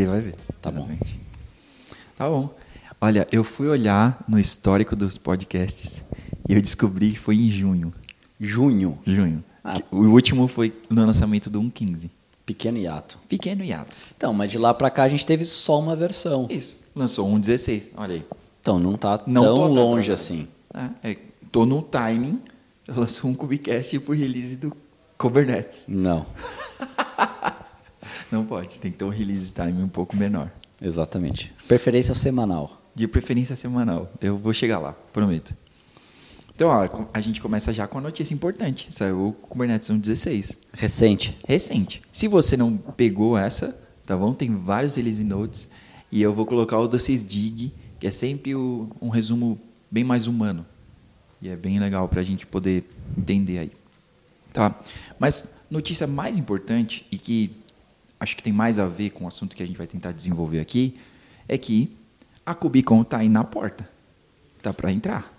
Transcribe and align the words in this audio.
Ninguém 0.00 0.06
vai 0.06 0.20
ver. 0.20 0.34
Tá 0.60 0.70
bom. 0.70 0.78
Exatamente. 0.78 1.20
Tá 2.16 2.28
bom. 2.28 2.54
Olha, 3.00 3.26
eu 3.32 3.44
fui 3.44 3.68
olhar 3.68 4.22
no 4.28 4.38
histórico 4.38 4.94
dos 4.94 5.18
podcasts 5.18 6.04
e 6.48 6.52
eu 6.52 6.60
descobri 6.60 7.12
que 7.12 7.18
foi 7.18 7.36
em 7.36 7.48
junho. 7.48 7.92
Junho. 8.38 8.98
Junho. 9.06 9.44
Ah. 9.64 9.74
O 9.90 10.06
último 10.06 10.48
foi 10.48 10.74
no 10.88 11.04
lançamento 11.04 11.48
do 11.50 11.60
1.15. 11.62 12.10
Pequeno 12.44 12.78
hiato. 12.78 13.18
Pequeno 13.28 13.62
hiato. 13.62 13.94
Então, 14.16 14.32
mas 14.32 14.50
de 14.50 14.58
lá 14.58 14.74
pra 14.74 14.90
cá 14.90 15.04
a 15.04 15.08
gente 15.08 15.26
teve 15.26 15.44
só 15.44 15.78
uma 15.78 15.94
versão. 15.94 16.46
Isso. 16.50 16.84
Lançou 16.94 17.28
um 17.28 17.38
16. 17.38 17.92
Olha 17.96 18.14
aí. 18.14 18.26
Então 18.60 18.78
não 18.78 18.96
tá 18.96 19.20
Não 19.26 19.42
tão 19.42 19.66
longe 19.68 20.12
assim. 20.12 20.48
É, 21.02 21.10
é, 21.10 21.16
tô 21.50 21.64
no 21.64 21.82
timing. 21.82 22.40
Lançou 22.88 23.30
um 23.30 23.34
Cubicast 23.34 23.98
por 24.00 24.16
release 24.16 24.56
do 24.56 24.76
Kubernetes. 25.16 25.84
Não, 25.86 26.26
Não 28.30 28.44
pode, 28.44 28.78
tem 28.78 28.90
que 28.90 28.96
ter 28.98 29.04
um 29.04 29.08
release 29.08 29.52
time 29.52 29.82
um 29.82 29.88
pouco 29.88 30.16
menor. 30.16 30.50
exatamente. 30.80 31.52
Preferência 31.68 32.14
semanal. 32.14 32.80
De 32.94 33.06
preferência 33.06 33.54
semanal. 33.56 34.12
Eu 34.20 34.36
vou 34.38 34.52
chegar 34.52 34.78
lá, 34.78 34.92
prometo. 35.12 35.54
Então, 36.54 36.68
ó, 36.68 37.06
a 37.14 37.20
gente 37.20 37.40
começa 37.40 37.72
já 37.72 37.86
com 37.86 37.98
a 37.98 38.00
notícia 38.00 38.34
importante. 38.34 38.86
Saiu 38.90 39.28
o 39.28 39.32
Kubernetes 39.32 39.88
1.16. 39.88 40.56
Recente. 40.74 41.38
Recente. 41.46 42.02
Se 42.12 42.28
você 42.28 42.56
não 42.56 42.76
pegou 42.76 43.36
essa, 43.38 43.78
tá 44.04 44.16
bom? 44.16 44.34
Tem 44.34 44.54
vários 44.56 44.96
release 44.96 45.24
notes. 45.24 45.68
E 46.12 46.20
eu 46.20 46.34
vou 46.34 46.44
colocar 46.44 46.78
o 46.78 46.86
do 46.88 46.98
6dig, 46.98 47.70
que 47.98 48.06
é 48.06 48.10
sempre 48.10 48.54
o- 48.54 48.90
um 49.00 49.08
resumo 49.08 49.58
bem 49.90 50.04
mais 50.04 50.26
humano. 50.26 50.66
E 51.40 51.48
é 51.48 51.56
bem 51.56 51.78
legal 51.78 52.06
para 52.08 52.20
a 52.20 52.24
gente 52.24 52.46
poder 52.46 52.84
entender 53.16 53.58
aí. 53.58 53.72
Tá? 54.52 54.78
Mas 55.18 55.52
notícia 55.70 56.06
mais 56.06 56.36
importante 56.36 57.06
e 57.10 57.16
que 57.16 57.56
acho 58.20 58.36
que 58.36 58.42
tem 58.42 58.52
mais 58.52 58.78
a 58.78 58.86
ver 58.86 59.10
com 59.10 59.24
o 59.24 59.28
assunto 59.28 59.56
que 59.56 59.62
a 59.62 59.66
gente 59.66 59.76
vai 59.78 59.86
tentar 59.86 60.12
desenvolver 60.12 60.60
aqui 60.60 60.96
é 61.48 61.58
que 61.58 61.90
a 62.46 62.54
Cubicon 62.54 63.02
tá 63.02 63.18
aí 63.18 63.28
na 63.28 63.42
porta. 63.42 63.88
Tá 64.62 64.72
para 64.72 64.92
entrar. 64.92 65.32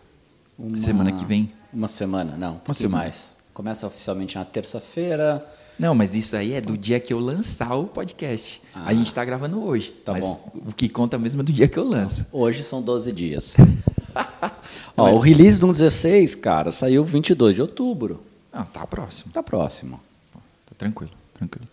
Uma- 0.57 0.77
Semana 0.77 1.11
que 1.11 1.23
vem. 1.23 1.52
Uma 1.71 1.87
semana, 1.87 2.35
não. 2.35 2.53
Um 2.53 2.57
pouquinho 2.57 2.75
semana. 2.75 3.03
mais. 3.03 3.35
Começa 3.53 3.85
oficialmente 3.87 4.35
na 4.37 4.43
terça-feira. 4.45 5.45
Não, 5.79 5.95
mas 5.95 6.15
isso 6.15 6.35
aí 6.35 6.53
é 6.53 6.61
do 6.61 6.77
dia 6.77 6.99
que 6.99 7.13
eu 7.13 7.19
lançar 7.19 7.73
o 7.75 7.85
podcast. 7.85 8.61
Ah. 8.73 8.83
a 8.87 8.93
gente 8.93 9.07
está 9.07 9.23
gravando 9.23 9.63
hoje. 9.63 9.91
Tá 10.05 10.13
bom. 10.13 10.52
O 10.67 10.73
que 10.73 10.87
conta 10.89 11.17
mesmo 11.17 11.41
é 11.41 11.43
do 11.43 11.52
dia 11.52 11.67
que 11.67 11.77
eu 11.77 11.83
lanço. 11.87 12.25
Hoje 12.31 12.63
são 12.63 12.81
12 12.81 13.11
dias. 13.11 13.55
Ó, 14.97 15.11
o 15.13 15.19
release 15.19 15.59
do 15.59 15.67
16, 15.67 16.35
cara, 16.35 16.71
saiu 16.71 17.03
22 17.05 17.55
de 17.55 17.61
outubro. 17.61 18.21
Ah, 18.52 18.63
tá 18.65 18.85
próximo. 18.85 19.31
Tá 19.31 19.41
próximo. 19.41 19.99
Tá 20.33 20.75
tranquilo, 20.77 21.11
tranquilo. 21.33 21.67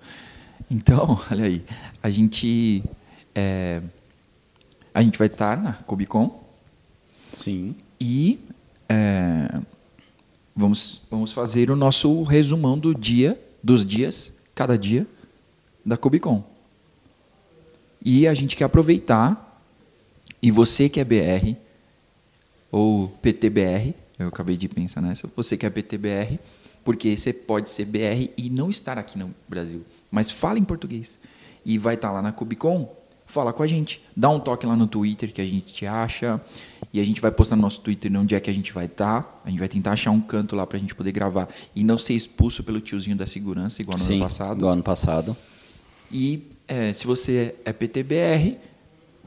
Então, 0.70 1.20
olha 1.30 1.44
aí. 1.44 1.64
A 2.02 2.10
gente. 2.10 2.82
é, 3.34 3.80
a 4.92 5.02
gente 5.02 5.18
vai 5.18 5.28
estar 5.28 5.56
na 5.56 5.74
Cubicon 5.74 6.42
Sim. 7.32 7.76
e 8.00 8.40
é, 8.88 9.60
vamos, 10.56 11.02
vamos 11.08 11.30
fazer 11.30 11.70
o 11.70 11.76
nosso 11.76 12.24
resumão 12.24 12.76
do 12.76 12.92
dia, 12.92 13.40
dos 13.62 13.84
dias, 13.84 14.32
cada 14.56 14.76
dia, 14.76 15.06
da 15.86 15.96
Cubicon. 15.96 16.42
E 18.04 18.26
a 18.26 18.34
gente 18.34 18.56
quer 18.56 18.64
aproveitar, 18.64 19.62
e 20.42 20.50
você 20.50 20.88
que 20.88 20.98
é 20.98 21.04
BR, 21.04 21.54
ou 22.72 23.08
PTBR, 23.22 23.94
eu 24.18 24.28
acabei 24.28 24.56
de 24.56 24.68
pensar 24.68 25.00
nessa, 25.00 25.30
você 25.36 25.56
que 25.56 25.64
é 25.64 25.70
PTBR, 25.70 26.40
porque 26.88 27.14
você 27.14 27.34
pode 27.34 27.68
ser 27.68 27.84
BR 27.84 28.30
e 28.34 28.48
não 28.48 28.70
estar 28.70 28.96
aqui 28.96 29.18
no 29.18 29.34
Brasil, 29.46 29.84
mas 30.10 30.30
fala 30.30 30.58
em 30.58 30.64
português. 30.64 31.18
E 31.62 31.76
vai 31.76 31.96
estar 31.96 32.10
lá 32.10 32.22
na 32.22 32.32
Cubicon, 32.32 32.90
fala 33.26 33.52
com 33.52 33.62
a 33.62 33.66
gente, 33.66 34.02
dá 34.16 34.30
um 34.30 34.40
toque 34.40 34.64
lá 34.64 34.74
no 34.74 34.86
Twitter 34.86 35.30
que 35.30 35.42
a 35.42 35.44
gente 35.44 35.66
te 35.74 35.84
acha, 35.84 36.40
e 36.90 36.98
a 36.98 37.04
gente 37.04 37.20
vai 37.20 37.30
postar 37.30 37.56
no 37.56 37.60
nosso 37.60 37.82
Twitter 37.82 38.10
onde 38.18 38.34
é 38.34 38.40
que 38.40 38.48
a 38.48 38.54
gente 38.54 38.72
vai 38.72 38.86
estar, 38.86 39.38
a 39.44 39.50
gente 39.50 39.58
vai 39.58 39.68
tentar 39.68 39.92
achar 39.92 40.12
um 40.12 40.20
canto 40.22 40.56
lá 40.56 40.66
pra 40.66 40.78
gente 40.78 40.94
poder 40.94 41.12
gravar 41.12 41.46
e 41.76 41.84
não 41.84 41.98
ser 41.98 42.14
expulso 42.14 42.64
pelo 42.64 42.80
tiozinho 42.80 43.18
da 43.18 43.26
segurança, 43.26 43.82
igual 43.82 43.98
no 43.98 44.02
Sim, 44.02 44.14
ano 44.14 44.22
passado. 44.22 44.58
do 44.60 44.66
ano 44.66 44.82
passado. 44.82 45.36
E 46.10 46.42
é, 46.66 46.94
se 46.94 47.06
você 47.06 47.54
é 47.66 47.72
PTBR, 47.74 48.56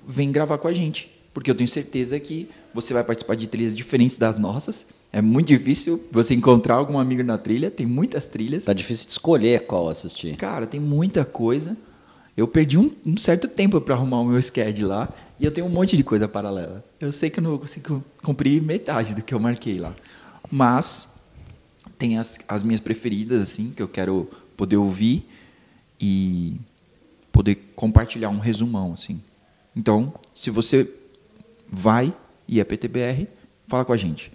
vem 0.08 0.32
gravar 0.32 0.58
com 0.58 0.68
a 0.68 0.74
gente. 0.74 1.12
Porque 1.32 1.52
eu 1.52 1.56
tenho 1.56 1.68
certeza 1.68 2.20
que 2.20 2.50
você 2.74 2.92
vai 2.92 3.04
participar 3.04 3.36
de 3.36 3.46
trilhas 3.46 3.78
diferentes 3.78 4.18
das 4.18 4.36
nossas. 4.36 4.88
É 5.14 5.22
muito 5.22 5.48
difícil 5.48 6.02
você 6.12 6.34
encontrar 6.34 6.76
algum 6.76 6.98
amigo 6.98 7.24
na 7.24 7.38
trilha. 7.38 7.70
Tem 7.70 7.86
muitas 7.86 8.26
trilhas. 8.26 8.66
Tá 8.66 8.74
difícil 8.74 9.08
de 9.08 9.12
escolher 9.12 9.66
qual 9.66 9.90
assistir. 9.90 10.36
Cara, 10.38 10.66
tem 10.66 10.80
muita 10.80 11.26
coisa. 11.26 11.76
Eu 12.36 12.48
perdi 12.48 12.78
um, 12.78 12.92
um 13.06 13.18
certo 13.18 13.48
tempo 13.48 13.80
para 13.82 13.94
arrumar 13.94 14.22
o 14.22 14.26
meu 14.26 14.42
schedule 14.42 14.86
lá. 14.86 15.10
E 15.38 15.46
eu 15.46 15.52
tenho 15.52 15.68
um 15.68 15.70
monte 15.70 15.98
de 15.98 16.04
coisa 16.04 16.28
paralela. 16.28 16.86
Eu 17.00 17.12
sei 17.12 17.30
que 17.30 17.40
eu 17.40 17.44
não 17.44 17.58
consigo 17.58 18.04
cumprir 18.24 18.62
metade 18.62 19.14
do 19.14 19.22
que 19.22 19.34
eu 19.34 19.40
marquei 19.40 19.80
lá. 19.80 19.94
Mas 20.50 21.10
tem 21.98 22.18
as, 22.18 22.40
as 22.48 22.64
minhas 22.64 22.80
preferidas, 22.80 23.42
assim, 23.42 23.72
que 23.76 23.82
eu 23.82 23.88
quero 23.88 24.30
poder 24.56 24.78
ouvir 24.78 25.28
e 26.00 26.60
poder 27.32 27.56
compartilhar 27.76 28.30
um 28.30 28.40
resumão, 28.40 28.94
assim. 28.94 29.22
Então, 29.76 30.14
se 30.34 30.50
você 30.50 30.90
vai 31.70 32.14
e 32.48 32.60
é 32.60 32.64
PTBR, 32.64 33.28
fala 33.68 33.84
com 33.84 33.94
a 33.94 33.98
gente. 33.98 34.32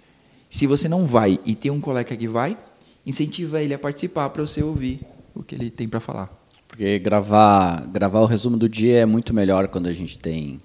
Se 0.49 0.65
você 0.67 0.87
não 0.87 1.05
vai 1.05 1.39
e 1.45 1.55
tem 1.55 1.71
um 1.71 1.79
colega 1.81 2.15
que 2.15 2.27
vai, 2.27 2.57
incentiva 3.05 3.61
ele 3.61 3.73
a 3.73 3.79
participar 3.79 4.29
para 4.29 4.41
você 4.45 4.63
ouvir 4.63 5.01
o 5.35 5.43
que 5.43 5.55
ele 5.55 5.69
tem 5.69 5.87
para 5.87 5.99
falar. 5.99 6.33
Porque 6.67 6.99
gravar, 6.99 7.85
gravar 7.87 8.19
o 8.21 8.25
resumo 8.25 8.57
do 8.57 8.67
dia 8.69 8.99
é 8.99 9.05
muito 9.05 9.33
melhor 9.33 9.67
quando 9.67 9.87
a 9.87 9.93
gente 9.93 10.17
tem 10.17 10.61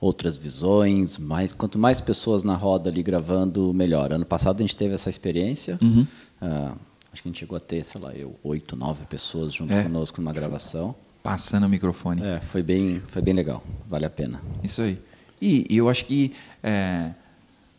outras 0.00 0.36
visões, 0.36 1.16
mais, 1.18 1.52
quanto 1.52 1.78
mais 1.78 2.00
pessoas 2.00 2.44
na 2.44 2.54
roda 2.54 2.90
ali 2.90 3.02
gravando, 3.02 3.72
melhor. 3.72 4.12
Ano 4.12 4.24
passado 4.26 4.58
a 4.58 4.62
gente 4.62 4.76
teve 4.76 4.94
essa 4.94 5.08
experiência. 5.08 5.78
Uhum. 5.80 6.06
Ah, 6.40 6.74
acho 7.12 7.22
que 7.22 7.28
a 7.28 7.30
gente 7.30 7.38
chegou 7.40 7.56
a 7.56 7.60
ter, 7.60 7.84
sei 7.84 8.00
lá, 8.00 8.12
eu, 8.12 8.36
oito, 8.44 8.76
nove 8.76 9.04
pessoas 9.06 9.52
junto 9.54 9.72
É. 9.72 9.82
conosco 9.82 10.20
numa 10.20 10.32
gravação. 10.32 10.94
Passando 11.22 11.64
o 11.64 11.68
microfone. 11.68 12.22
É, 12.22 12.40
foi 12.40 12.62
bem, 12.62 13.00
foi 13.08 13.22
bem 13.22 13.32
legal. 13.32 13.62
Vale 13.88 14.04
a 14.04 14.10
pena. 14.10 14.42
Isso 14.62 14.82
aí. 14.82 14.98
E, 15.40 15.66
e 15.70 15.76
eu 15.78 15.88
acho 15.88 16.04
que 16.04 16.32
é, 16.62 17.10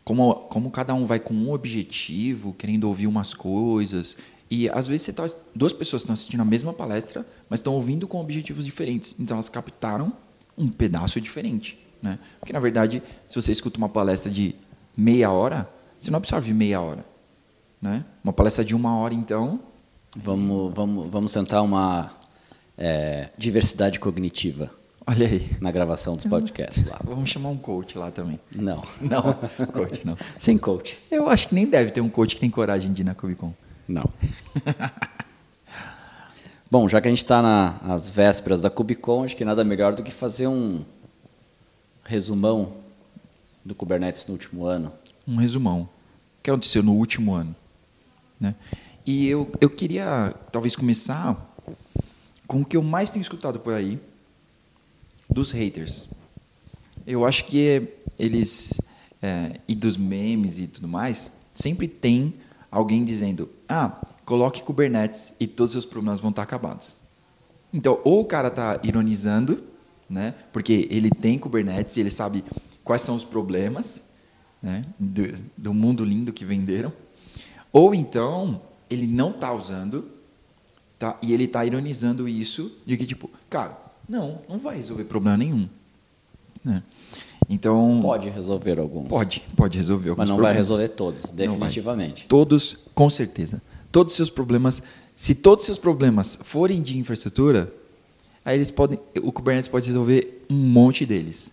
como, 0.06 0.34
como 0.34 0.70
cada 0.70 0.94
um 0.94 1.04
vai 1.04 1.18
com 1.18 1.34
um 1.34 1.50
objetivo, 1.50 2.54
querendo 2.54 2.84
ouvir 2.84 3.08
umas 3.08 3.34
coisas, 3.34 4.16
e 4.48 4.68
às 4.70 4.86
vezes 4.86 5.12
tá, 5.12 5.26
duas 5.52 5.72
pessoas 5.72 6.02
estão 6.02 6.14
assistindo 6.14 6.40
a 6.40 6.44
mesma 6.44 6.72
palestra, 6.72 7.26
mas 7.50 7.58
estão 7.58 7.74
ouvindo 7.74 8.06
com 8.06 8.20
objetivos 8.20 8.64
diferentes. 8.64 9.16
Então 9.18 9.34
elas 9.34 9.48
captaram 9.48 10.12
um 10.56 10.68
pedaço 10.68 11.20
diferente. 11.20 11.76
Né? 12.00 12.20
Porque, 12.38 12.52
na 12.52 12.60
verdade, 12.60 13.02
se 13.26 13.34
você 13.34 13.50
escuta 13.50 13.78
uma 13.78 13.88
palestra 13.88 14.30
de 14.30 14.54
meia 14.96 15.32
hora, 15.32 15.68
você 15.98 16.08
não 16.08 16.18
absorve 16.18 16.54
meia 16.54 16.80
hora. 16.80 17.04
Né? 17.82 18.04
Uma 18.22 18.32
palestra 18.32 18.64
de 18.64 18.76
uma 18.76 18.96
hora, 18.96 19.12
então, 19.12 19.60
Vamos, 20.22 20.72
vamos, 20.72 21.10
vamos 21.10 21.32
tentar 21.32 21.60
uma 21.60 22.10
é, 22.78 23.28
diversidade 23.36 24.00
cognitiva 24.00 24.70
olha 25.06 25.26
aí. 25.26 25.48
na 25.60 25.70
gravação 25.70 26.16
dos 26.16 26.26
podcasts 26.26 26.84
lá. 26.84 27.00
Vamos 27.04 27.30
chamar 27.30 27.50
um 27.50 27.56
coach 27.56 27.96
lá 27.96 28.10
também. 28.10 28.40
Não. 28.54 28.82
Não, 29.00 29.32
coach 29.72 30.04
não. 30.04 30.16
Sem 30.36 30.58
coach. 30.58 30.98
Eu 31.10 31.28
acho 31.28 31.48
que 31.48 31.54
nem 31.54 31.66
deve 31.66 31.90
ter 31.90 32.00
um 32.00 32.08
coach 32.08 32.34
que 32.34 32.40
tem 32.40 32.50
coragem 32.50 32.92
de 32.92 33.02
ir 33.02 33.04
na 33.04 33.14
Comic 33.14 33.38
Con. 33.38 33.54
Não. 33.86 34.10
Bom, 36.68 36.88
já 36.88 37.00
que 37.00 37.06
a 37.06 37.10
gente 37.10 37.22
está 37.22 37.40
nas 37.40 38.10
vésperas 38.10 38.60
da 38.60 38.68
Cubicon, 38.68 39.24
acho 39.24 39.36
que 39.36 39.44
nada 39.44 39.62
melhor 39.62 39.94
do 39.94 40.02
que 40.02 40.10
fazer 40.10 40.48
um 40.48 40.84
resumão 42.04 42.72
do 43.64 43.74
Kubernetes 43.74 44.26
no 44.26 44.32
último 44.32 44.66
ano. 44.66 44.92
Um 45.26 45.36
resumão. 45.36 45.82
O 45.82 45.88
que 46.42 46.50
aconteceu 46.50 46.82
no 46.82 46.94
último 46.94 47.34
ano. 47.34 47.54
Né? 48.40 48.54
E 49.06 49.28
eu, 49.28 49.50
eu 49.60 49.70
queria, 49.70 50.34
talvez, 50.50 50.74
começar 50.74 51.48
com 52.48 52.62
o 52.62 52.64
que 52.64 52.76
eu 52.76 52.82
mais 52.82 53.10
tenho 53.10 53.22
escutado 53.22 53.60
por 53.60 53.72
aí 53.72 54.00
dos 55.28 55.50
haters. 55.50 56.08
Eu 57.06 57.24
acho 57.24 57.44
que 57.46 57.88
eles, 58.18 58.72
é, 59.22 59.60
e 59.68 59.74
dos 59.74 59.96
memes 59.96 60.58
e 60.58 60.66
tudo 60.66 60.88
mais, 60.88 61.32
sempre 61.54 61.86
tem 61.86 62.34
alguém 62.70 63.04
dizendo: 63.04 63.48
ah, 63.68 64.00
coloque 64.24 64.62
Kubernetes 64.62 65.34
e 65.38 65.46
todos 65.46 65.74
os 65.74 65.82
seus 65.82 65.86
problemas 65.86 66.20
vão 66.20 66.30
estar 66.30 66.42
acabados. 66.42 66.96
Então, 67.72 68.00
ou 68.04 68.20
o 68.20 68.24
cara 68.24 68.48
está 68.48 68.80
ironizando, 68.82 69.62
né? 70.08 70.34
Porque 70.52 70.88
ele 70.90 71.10
tem 71.10 71.38
Kubernetes 71.38 71.96
e 71.96 72.00
ele 72.00 72.10
sabe 72.10 72.44
quais 72.82 73.02
são 73.02 73.16
os 73.16 73.24
problemas, 73.24 74.02
né? 74.62 74.84
Do, 74.98 75.22
do 75.56 75.74
mundo 75.74 76.04
lindo 76.04 76.32
que 76.32 76.44
venderam. 76.44 76.92
Ou 77.72 77.94
então 77.94 78.62
ele 78.88 79.06
não 79.06 79.30
está 79.30 79.52
usando, 79.52 80.10
tá? 80.98 81.18
E 81.20 81.32
ele 81.32 81.44
está 81.44 81.64
ironizando 81.64 82.28
isso 82.28 82.72
de 82.86 82.96
que 82.96 83.04
tipo, 83.04 83.30
cara, 83.50 83.85
não, 84.08 84.40
não 84.48 84.58
vai 84.58 84.76
resolver 84.76 85.04
problema 85.04 85.36
nenhum, 85.36 85.68
né? 86.64 86.82
Então 87.48 88.00
Pode 88.02 88.28
resolver 88.28 88.78
alguns. 88.78 89.08
pode, 89.08 89.40
pode 89.54 89.76
resolver 89.78 90.10
alguns 90.10 90.18
Mas 90.22 90.28
não 90.28 90.36
vai 90.36 90.52
problemas. 90.52 90.66
resolver 90.68 90.88
todos, 90.88 91.22
vai. 91.26 91.34
definitivamente. 91.34 92.26
Todos, 92.28 92.78
com 92.94 93.08
certeza. 93.08 93.62
todos 93.92 94.12
os 94.12 94.16
seus 94.16 94.30
problemas, 94.30 94.82
se 95.16 95.34
todos 95.34 95.62
os 95.62 95.66
seus 95.66 95.78
problemas 95.78 96.38
forem 96.42 96.82
de 96.82 96.98
infraestrutura, 96.98 97.72
aí 98.44 98.56
eles 98.56 98.70
podem, 98.70 98.98
o 99.22 99.30
Kubernetes 99.30 99.68
pode 99.68 99.86
resolver 99.86 100.44
um 100.50 100.56
monte 100.56 101.06
deles. 101.06 101.52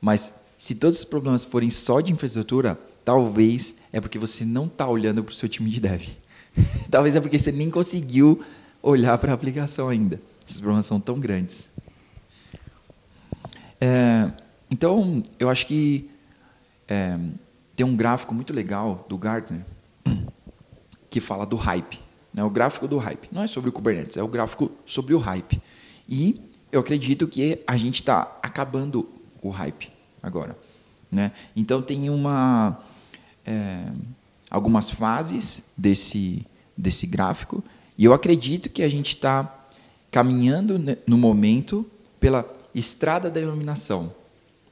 Mas 0.00 0.32
se 0.58 0.74
todos 0.74 0.98
os 0.98 1.04
problemas 1.04 1.44
forem 1.44 1.70
só 1.70 2.00
de 2.02 2.12
infraestrutura, 2.12 2.78
talvez 3.02 3.76
é 3.92 4.00
porque 4.00 4.18
você 4.18 4.44
não 4.44 4.66
está 4.66 4.86
olhando 4.86 5.24
para 5.24 5.32
o 5.32 5.34
seu 5.34 5.48
time 5.48 5.70
de 5.70 5.80
dev. 5.80 6.02
talvez 6.90 7.16
é 7.16 7.20
porque 7.20 7.38
você 7.38 7.50
nem 7.50 7.70
conseguiu 7.70 8.42
olhar 8.82 9.16
para 9.16 9.32
a 9.32 9.34
aplicação 9.34 9.88
ainda. 9.88 10.20
Esses 10.46 10.60
problemas 10.60 10.84
são 10.84 11.00
tão 11.00 11.18
grandes. 11.18 11.68
É, 13.80 14.30
então, 14.70 15.22
eu 15.38 15.48
acho 15.48 15.66
que 15.66 16.10
é, 16.86 17.18
tem 17.74 17.86
um 17.86 17.96
gráfico 17.96 18.34
muito 18.34 18.52
legal 18.52 19.06
do 19.08 19.16
Gartner 19.16 19.62
que 21.08 21.20
fala 21.20 21.46
do 21.46 21.56
hype. 21.56 22.00
Né? 22.32 22.44
O 22.44 22.50
gráfico 22.50 22.86
do 22.86 22.98
hype. 22.98 23.28
Não 23.32 23.42
é 23.42 23.46
sobre 23.46 23.70
o 23.70 23.72
Kubernetes, 23.72 24.16
é 24.16 24.22
o 24.22 24.28
gráfico 24.28 24.70
sobre 24.86 25.14
o 25.14 25.18
hype. 25.18 25.60
E 26.08 26.40
eu 26.70 26.80
acredito 26.80 27.26
que 27.26 27.60
a 27.66 27.76
gente 27.76 27.96
está 27.96 28.38
acabando 28.42 29.08
o 29.42 29.50
hype 29.50 29.90
agora. 30.22 30.56
Né? 31.10 31.32
Então, 31.56 31.82
tem 31.82 32.08
uma, 32.10 32.80
é, 33.44 33.84
algumas 34.50 34.90
fases 34.90 35.64
desse, 35.76 36.46
desse 36.76 37.06
gráfico 37.06 37.64
e 37.98 38.04
eu 38.04 38.14
acredito 38.14 38.70
que 38.70 38.82
a 38.82 38.88
gente 38.88 39.14
está 39.14 39.66
caminhando 40.10 40.78
no 41.06 41.18
momento 41.18 41.88
pela 42.18 42.42
estrada 42.74 43.30
da 43.30 43.40
iluminação. 43.40 44.12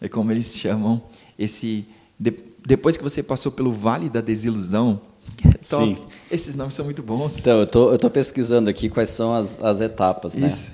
É 0.00 0.08
como 0.08 0.30
eles 0.30 0.56
chamam 0.56 1.02
esse. 1.38 1.86
De, 2.18 2.34
depois 2.64 2.96
que 2.96 3.02
você 3.02 3.22
passou 3.22 3.50
pelo 3.52 3.72
vale 3.72 4.08
da 4.08 4.20
desilusão, 4.20 5.00
é 5.44 5.52
top. 5.68 5.96
Sim. 5.96 6.02
Esses 6.30 6.54
nomes 6.54 6.74
são 6.74 6.84
muito 6.84 7.02
bons. 7.02 7.38
Então, 7.38 7.60
eu 7.60 7.66
tô, 7.66 7.94
estou 7.94 8.10
tô 8.10 8.10
pesquisando 8.10 8.68
aqui 8.68 8.88
quais 8.88 9.10
são 9.10 9.34
as, 9.34 9.62
as 9.62 9.80
etapas, 9.80 10.36
né? 10.36 10.48
Isso. 10.48 10.70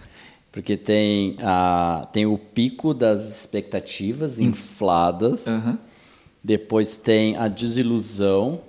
Porque 0.53 0.77
tem, 0.77 1.35
a, 1.41 2.09
tem 2.13 2.27
o 2.27 2.39
pico 2.39 2.95
das 2.95 3.41
expectativas 3.41 4.39
hum. 4.39 4.45
infladas, 4.45 5.47
uhum. 5.47 5.77
depois 6.43 6.97
tem 6.97 7.37
a 7.37 7.49
desilusão, 7.49 8.61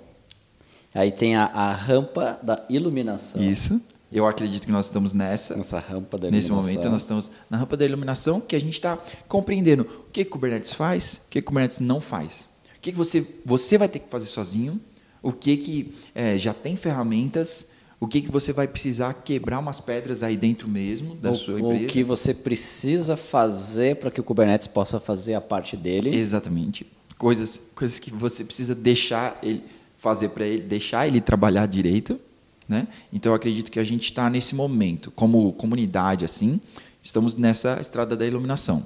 aí 0.92 1.12
tem 1.12 1.36
a, 1.36 1.44
a 1.44 1.72
rampa 1.72 2.40
da 2.42 2.64
iluminação. 2.68 3.40
Isso. 3.40 3.80
Eu 4.10 4.26
acredito 4.26 4.64
que 4.64 4.72
nós 4.72 4.86
estamos 4.86 5.12
nessa. 5.12 5.56
Nessa 5.56 5.78
rampa 5.78 6.16
da 6.16 6.28
iluminação. 6.28 6.56
Nesse 6.56 6.68
momento, 6.68 6.90
nós 6.90 7.02
estamos 7.02 7.30
na 7.50 7.56
rampa 7.56 7.76
da 7.76 7.84
iluminação, 7.84 8.40
que 8.40 8.54
a 8.54 8.60
gente 8.60 8.74
está 8.74 8.98
compreendendo 9.26 9.82
o 9.82 10.10
que, 10.12 10.24
que 10.24 10.28
o 10.28 10.32
Kubernetes 10.32 10.72
faz, 10.72 11.14
o 11.14 11.28
que, 11.28 11.40
que 11.40 11.44
o 11.44 11.44
Kubernetes 11.44 11.80
não 11.80 12.00
faz. 12.00 12.46
O 12.76 12.80
que, 12.80 12.92
que 12.92 12.98
você, 12.98 13.26
você 13.44 13.76
vai 13.76 13.88
ter 13.88 13.98
que 13.98 14.08
fazer 14.08 14.26
sozinho, 14.26 14.80
o 15.22 15.32
que, 15.32 15.56
que 15.56 15.94
é, 16.14 16.38
já 16.38 16.54
tem 16.54 16.76
ferramentas, 16.76 17.68
o 17.98 18.06
que, 18.06 18.22
que 18.22 18.30
você 18.30 18.52
vai 18.52 18.68
precisar 18.68 19.12
quebrar 19.14 19.58
umas 19.58 19.80
pedras 19.80 20.22
aí 20.22 20.36
dentro 20.36 20.68
mesmo 20.68 21.16
da 21.16 21.32
o, 21.32 21.34
sua 21.34 21.58
empresa. 21.58 21.84
O 21.84 21.86
que 21.88 22.04
você 22.04 22.32
precisa 22.32 23.16
fazer 23.16 23.96
para 23.96 24.10
que 24.10 24.20
o 24.20 24.24
Kubernetes 24.24 24.68
possa 24.68 25.00
fazer 25.00 25.34
a 25.34 25.40
parte 25.40 25.76
dele. 25.76 26.14
Exatamente. 26.14 26.86
Coisas, 27.18 27.70
coisas 27.74 27.98
que 27.98 28.10
você 28.10 28.44
precisa 28.44 28.74
deixar 28.74 29.38
ele 29.42 29.64
fazer 29.96 30.28
para 30.28 30.46
ele, 30.46 30.62
deixar 30.62 31.08
ele 31.08 31.20
trabalhar 31.20 31.66
direito 31.66 32.20
né? 32.68 32.88
Então, 33.12 33.32
eu 33.32 33.36
acredito 33.36 33.70
que 33.70 33.78
a 33.78 33.84
gente 33.84 34.04
está 34.04 34.28
nesse 34.28 34.54
momento, 34.54 35.10
como 35.10 35.52
comunidade, 35.52 36.24
assim, 36.24 36.60
estamos 37.02 37.34
nessa 37.36 37.78
estrada 37.80 38.16
da 38.16 38.26
iluminação. 38.26 38.84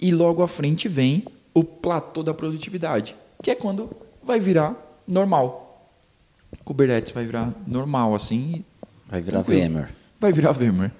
E 0.00 0.10
logo 0.10 0.42
à 0.42 0.48
frente 0.48 0.88
vem 0.88 1.24
o 1.52 1.62
platô 1.64 2.22
da 2.22 2.32
produtividade, 2.32 3.14
que 3.42 3.50
é 3.50 3.54
quando 3.54 3.90
vai 4.22 4.38
virar 4.38 4.76
normal. 5.06 5.90
Kubernetes 6.64 7.12
vai 7.12 7.24
virar 7.24 7.52
normal, 7.66 8.14
assim. 8.14 8.64
Vai 9.08 9.20
virar 9.20 9.42
tranquilo. 9.42 9.68
VMware. 9.68 9.88
Vai 10.18 10.32
virar 10.32 10.52
VMware. 10.52 10.92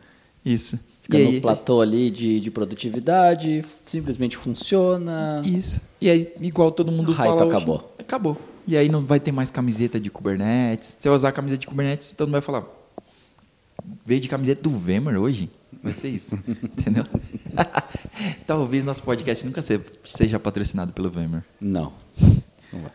Isso. 0.44 0.78
Fica 1.02 1.18
e 1.18 1.24
no 1.24 1.30
aí, 1.30 1.40
platô 1.40 1.80
ali 1.80 2.10
de, 2.10 2.40
de 2.40 2.50
produtividade, 2.50 3.64
simplesmente 3.84 4.36
funciona. 4.36 5.42
Isso. 5.44 5.80
E 6.00 6.08
aí, 6.08 6.32
igual 6.40 6.70
todo 6.70 6.92
mundo 6.92 7.10
o 7.10 7.14
fala. 7.14 7.40
Hype 7.40 7.48
acabou. 7.48 7.76
Hoje, 7.76 7.84
acabou. 7.98 8.36
E 8.70 8.76
aí 8.76 8.88
não 8.88 9.04
vai 9.04 9.18
ter 9.18 9.32
mais 9.32 9.50
camiseta 9.50 9.98
de 9.98 10.08
Kubernetes. 10.12 10.94
Você 10.96 11.08
vai 11.08 11.16
usar 11.16 11.30
a 11.30 11.32
camiseta 11.32 11.62
de 11.62 11.66
Kubernetes, 11.66 12.12
todo 12.12 12.28
mundo 12.28 12.34
vai 12.34 12.40
falar. 12.40 12.64
Veio 14.06 14.20
de 14.20 14.28
camiseta 14.28 14.62
do 14.62 14.70
VMware 14.70 15.16
hoje? 15.16 15.50
Vai 15.82 15.92
ser 15.92 16.10
isso. 16.10 16.38
Entendeu? 16.62 17.04
Talvez 18.46 18.84
nosso 18.84 19.02
podcast 19.02 19.44
nunca 19.44 19.60
seja 19.60 20.38
patrocinado 20.38 20.92
pelo 20.92 21.10
VMware. 21.10 21.42
Não. 21.60 21.92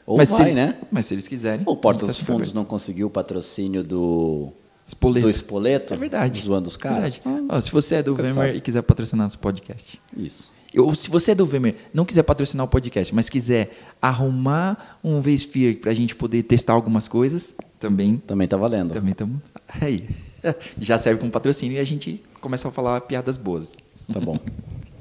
Ou 0.06 0.16
mas 0.16 0.30
vai, 0.30 0.44
eles, 0.44 0.56
né? 0.56 0.78
Mas 0.90 1.08
se 1.08 1.14
eles 1.14 1.28
quiserem. 1.28 1.66
O 1.66 1.76
Porta 1.76 2.06
dos 2.06 2.20
tá 2.20 2.26
Fundos 2.26 2.54
não 2.54 2.64
conseguiu 2.64 3.08
o 3.08 3.10
patrocínio 3.10 3.84
do 3.84 4.54
Spoleto. 4.88 5.28
do 5.28 5.30
Espoleto. 5.30 5.94
É 5.94 5.98
verdade. 5.98 6.42
Zoando 6.42 6.70
os 6.70 6.78
caras. 6.78 7.20
Ah, 7.50 7.60
se 7.60 7.70
você 7.70 7.96
é 7.96 8.04
do 8.04 8.16
VMware 8.16 8.56
e 8.56 8.62
quiser 8.62 8.82
patrocinar 8.82 9.26
nosso 9.26 9.40
podcast. 9.40 10.02
Isso. 10.16 10.55
Ou 10.78 10.94
se 10.96 11.10
você 11.10 11.32
é 11.32 11.36
do 11.36 11.46
VMware, 11.46 11.76
não 11.94 12.06
quiser 12.06 12.24
patrocinar 12.24 12.66
o 12.66 12.70
podcast, 12.70 13.14
mas 13.14 13.30
quiser 13.30 13.72
arrumar 14.02 15.00
um 15.04 15.22
vSphere 15.22 15.76
para 15.76 15.92
a 15.92 15.94
gente 15.94 16.16
poder 16.16 16.44
testar 16.44 16.74
algumas 16.74 17.08
coisas, 17.08 17.56
também. 17.80 18.18
Também 18.18 18.48
tá 18.48 18.58
valendo. 18.58 18.94
Também 18.94 19.12
estamos. 19.12 19.40
Aí. 19.68 20.08
Já 20.80 20.98
serve 20.98 21.20
como 21.20 21.32
patrocínio 21.32 21.78
e 21.78 21.80
a 21.80 21.84
gente 21.84 22.24
começa 22.42 22.68
a 22.68 22.72
falar 22.72 23.02
piadas 23.02 23.38
boas. 23.38 23.78
Tá 24.12 24.20
bom. 24.20 24.40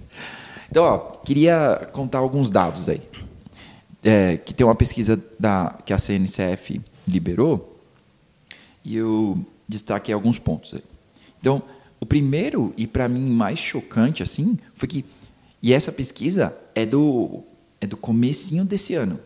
então, 0.70 0.84
ó, 0.84 0.98
queria 0.98 1.88
contar 1.92 2.18
alguns 2.18 2.50
dados 2.50 2.88
aí. 2.88 3.02
É, 4.02 4.36
que 4.36 4.52
tem 4.52 4.66
uma 4.66 4.74
pesquisa 4.74 5.22
da, 5.38 5.78
que 5.84 5.92
a 5.92 5.98
CNCF 5.98 6.80
liberou 7.08 7.80
e 8.84 8.96
eu 8.96 9.42
destaquei 9.66 10.12
alguns 10.12 10.38
pontos 10.38 10.74
aí. 10.74 10.84
Então, 11.40 11.62
o 11.98 12.04
primeiro 12.04 12.74
e 12.76 12.86
para 12.86 13.08
mim 13.08 13.30
mais 13.30 13.58
chocante 13.58 14.22
assim 14.22 14.58
foi 14.74 14.86
que 14.86 15.04
e 15.64 15.72
essa 15.72 15.90
pesquisa 15.90 16.54
é 16.74 16.84
do, 16.84 17.42
é 17.80 17.86
do 17.86 17.96
comecinho 17.96 18.66
desse 18.66 18.92
ano, 18.92 19.18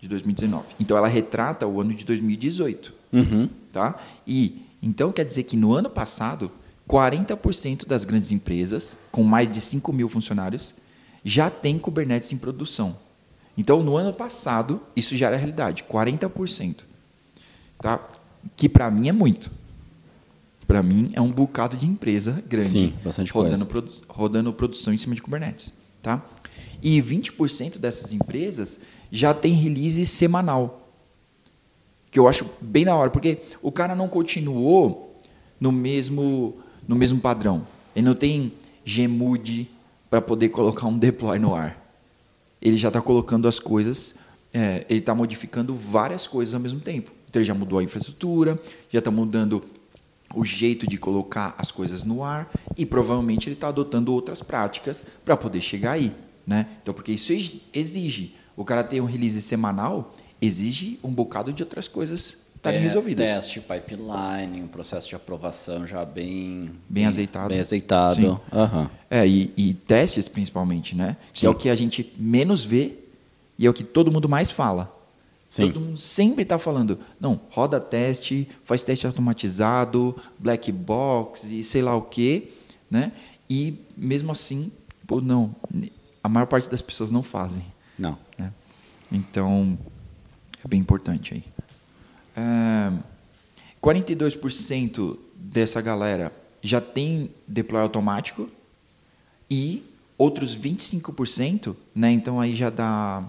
de 0.00 0.08
2019. 0.08 0.74
Então, 0.80 0.96
ela 0.96 1.06
retrata 1.06 1.64
o 1.64 1.80
ano 1.80 1.94
de 1.94 2.04
2018. 2.04 2.92
Uhum. 3.12 3.48
Tá? 3.70 3.96
E, 4.26 4.62
então, 4.82 5.12
quer 5.12 5.24
dizer 5.24 5.44
que 5.44 5.56
no 5.56 5.72
ano 5.72 5.88
passado, 5.88 6.50
40% 6.88 7.86
das 7.86 8.02
grandes 8.02 8.32
empresas, 8.32 8.96
com 9.12 9.22
mais 9.22 9.48
de 9.48 9.60
5 9.60 9.92
mil 9.92 10.08
funcionários, 10.08 10.74
já 11.24 11.48
tem 11.48 11.78
Kubernetes 11.78 12.32
em 12.32 12.36
produção. 12.36 12.98
Então, 13.56 13.80
no 13.80 13.96
ano 13.96 14.12
passado, 14.12 14.80
isso 14.96 15.16
já 15.16 15.28
era 15.28 15.36
realidade, 15.36 15.84
40%. 15.84 16.78
Tá? 17.78 18.04
Que 18.56 18.68
para 18.68 18.90
mim 18.90 19.08
é 19.08 19.12
muito. 19.12 19.52
Para 20.66 20.82
mim 20.82 21.10
é 21.14 21.20
um 21.20 21.30
bocado 21.30 21.76
de 21.76 21.86
empresa 21.86 22.42
grande 22.48 22.70
Sim, 22.70 22.94
bastante 23.04 23.32
rodando. 23.32 23.66
Produ 23.66 23.92
rodando 24.08 24.52
produção 24.52 24.92
em 24.92 24.98
cima 24.98 25.14
de 25.14 25.22
Kubernetes. 25.22 25.72
Tá? 26.02 26.24
E 26.82 27.00
20% 27.00 27.78
dessas 27.78 28.12
empresas 28.12 28.80
já 29.10 29.32
tem 29.32 29.52
release 29.52 30.04
semanal. 30.06 30.90
Que 32.10 32.18
eu 32.18 32.26
acho 32.26 32.46
bem 32.60 32.84
da 32.84 32.96
hora, 32.96 33.10
porque 33.10 33.38
o 33.62 33.70
cara 33.70 33.94
não 33.94 34.08
continuou 34.08 35.16
no 35.60 35.70
mesmo, 35.70 36.56
no 36.86 36.96
mesmo 36.96 37.20
padrão. 37.20 37.66
Ele 37.94 38.06
não 38.06 38.14
tem 38.14 38.52
Gmood 38.84 39.70
para 40.10 40.20
poder 40.20 40.48
colocar 40.48 40.86
um 40.86 40.98
deploy 40.98 41.38
no 41.38 41.54
ar. 41.54 41.82
Ele 42.60 42.76
já 42.76 42.88
está 42.88 43.00
colocando 43.00 43.46
as 43.46 43.60
coisas, 43.60 44.16
é, 44.52 44.84
ele 44.88 45.00
está 45.00 45.14
modificando 45.14 45.74
várias 45.74 46.26
coisas 46.26 46.54
ao 46.54 46.60
mesmo 46.60 46.80
tempo. 46.80 47.10
Então 47.28 47.40
ele 47.40 47.46
já 47.46 47.54
mudou 47.54 47.78
a 47.78 47.82
infraestrutura, 47.82 48.58
já 48.90 48.98
está 48.98 49.10
mudando 49.10 49.62
o 50.36 50.44
jeito 50.44 50.86
de 50.86 50.98
colocar 50.98 51.54
as 51.58 51.70
coisas 51.70 52.04
no 52.04 52.22
ar 52.22 52.48
e 52.76 52.84
provavelmente 52.84 53.48
ele 53.48 53.54
está 53.54 53.68
adotando 53.68 54.12
outras 54.12 54.42
práticas 54.42 55.04
para 55.24 55.36
poder 55.36 55.62
chegar 55.62 55.92
aí, 55.92 56.12
né? 56.46 56.66
Então, 56.82 56.94
porque 56.94 57.12
isso 57.12 57.32
exige. 57.72 58.36
O 58.56 58.64
cara 58.64 58.84
ter 58.84 59.00
um 59.00 59.06
release 59.06 59.40
semanal 59.42 60.14
exige 60.40 61.00
um 61.02 61.10
bocado 61.10 61.52
de 61.52 61.62
outras 61.62 61.88
coisas 61.88 62.46
estarem 62.54 62.80
é, 62.80 62.82
resolvidas. 62.82 63.26
Teste, 63.26 63.60
pipeline, 63.60 64.62
um 64.62 64.68
processo 64.68 65.08
de 65.08 65.14
aprovação 65.14 65.86
já 65.86 66.04
bem 66.04 66.64
bem, 66.64 66.72
bem 66.88 67.06
azeitado. 67.06 67.48
Bem 67.48 67.60
azeitado. 67.60 68.40
Uhum. 68.52 68.88
É, 69.10 69.26
e, 69.26 69.52
e, 69.56 69.74
testes 69.74 70.28
principalmente, 70.28 70.94
né? 70.94 71.16
Que 71.32 71.40
Sim. 71.40 71.46
é 71.46 71.50
o 71.50 71.54
que 71.54 71.68
a 71.68 71.74
gente 71.74 72.12
menos 72.18 72.64
vê 72.64 72.94
e 73.58 73.66
é 73.66 73.70
o 73.70 73.72
que 73.72 73.84
todo 73.84 74.12
mundo 74.12 74.28
mais 74.28 74.50
fala. 74.50 74.94
Sim. 75.56 75.72
Todo 75.72 75.80
mundo 75.80 75.96
sempre 75.96 76.42
está 76.42 76.58
falando, 76.58 76.98
não, 77.18 77.40
roda 77.50 77.80
teste, 77.80 78.46
faz 78.62 78.82
teste 78.82 79.06
automatizado, 79.06 80.14
black 80.38 80.70
box 80.70 81.44
e 81.44 81.64
sei 81.64 81.80
lá 81.80 81.96
o 81.96 82.02
quê, 82.02 82.50
né? 82.90 83.12
E 83.48 83.78
mesmo 83.96 84.30
assim, 84.30 84.70
pô, 85.06 85.18
não, 85.18 85.56
a 86.22 86.28
maior 86.28 86.44
parte 86.44 86.68
das 86.68 86.82
pessoas 86.82 87.10
não 87.10 87.22
fazem. 87.22 87.64
Não. 87.98 88.18
Né? 88.36 88.52
Então, 89.10 89.78
é 90.62 90.68
bem 90.68 90.78
importante 90.78 91.32
aí. 91.32 91.44
É, 92.36 92.92
42% 93.82 95.16
dessa 95.34 95.80
galera 95.80 96.30
já 96.60 96.82
tem 96.82 97.30
deploy 97.48 97.80
automático 97.80 98.50
e 99.50 99.82
outros 100.18 100.54
25%, 100.54 101.74
né? 101.94 102.10
Então 102.10 102.38
aí 102.38 102.54
já 102.54 102.68
dá 102.68 103.24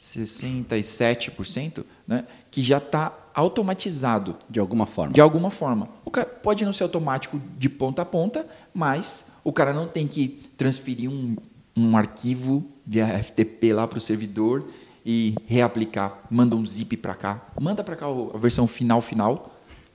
67%, 0.00 1.84
né, 2.06 2.24
que 2.50 2.62
já 2.62 2.78
está 2.78 3.12
automatizado 3.34 4.34
De 4.48 4.58
alguma 4.58 4.86
forma. 4.86 5.12
de 5.12 5.20
alguma 5.20 5.50
forma. 5.50 5.90
O 6.04 6.10
cara 6.10 6.26
pode 6.26 6.64
não 6.64 6.72
ser 6.72 6.84
automático 6.84 7.40
de 7.58 7.68
ponta 7.68 8.00
a 8.02 8.04
ponta, 8.04 8.46
mas 8.72 9.26
o 9.44 9.52
cara 9.52 9.74
não 9.74 9.86
tem 9.86 10.08
que 10.08 10.40
transferir 10.56 11.10
um, 11.10 11.36
um 11.76 11.96
arquivo 11.96 12.64
via 12.86 13.22
FTP 13.22 13.74
lá 13.74 13.86
para 13.86 13.98
o 13.98 14.00
servidor 14.00 14.64
e 15.04 15.34
reaplicar. 15.46 16.18
Manda 16.30 16.56
um 16.56 16.64
zip 16.64 16.96
para 16.96 17.14
cá, 17.14 17.46
manda 17.60 17.84
para 17.84 17.94
cá 17.94 18.06
a 18.06 18.38
versão 18.38 18.66
final 18.66 19.00
final 19.02 19.54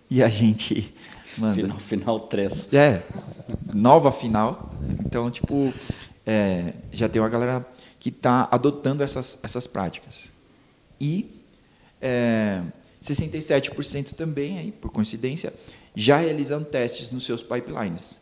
e 0.10 0.22
a 0.22 0.30
gente 0.30 0.94
manda. 1.38 1.56
Final, 1.56 1.78
final 1.80 2.20
3. 2.20 2.74
É, 2.74 3.02
nova 3.74 4.12
final. 4.12 4.72
Então, 5.04 5.30
tipo, 5.32 5.74
é, 6.26 6.74
já 6.92 7.10
tem 7.10 7.22
uma 7.22 7.30
galera 7.30 7.66
que 8.00 8.10
está 8.10 8.48
adotando 8.52 9.04
essas, 9.04 9.40
essas 9.44 9.68
práticas. 9.68 10.30
E 11.00 11.42
é, 12.02 12.62
67% 13.04 14.14
também, 14.14 14.58
aí, 14.58 14.72
por 14.72 14.92
coincidência, 14.92 15.54
já 15.96 16.18
realizam 16.18 16.64
testes 16.64 17.12
nos 17.12 17.26
seus 17.26 17.42
pipelines. 17.42 18.20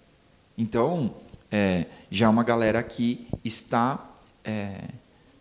Então, 0.57 1.15
é, 1.51 1.85
já 2.09 2.25
é 2.27 2.29
uma 2.29 2.43
galera 2.43 2.81
que 2.83 3.27
está 3.43 4.13
é, 4.43 4.85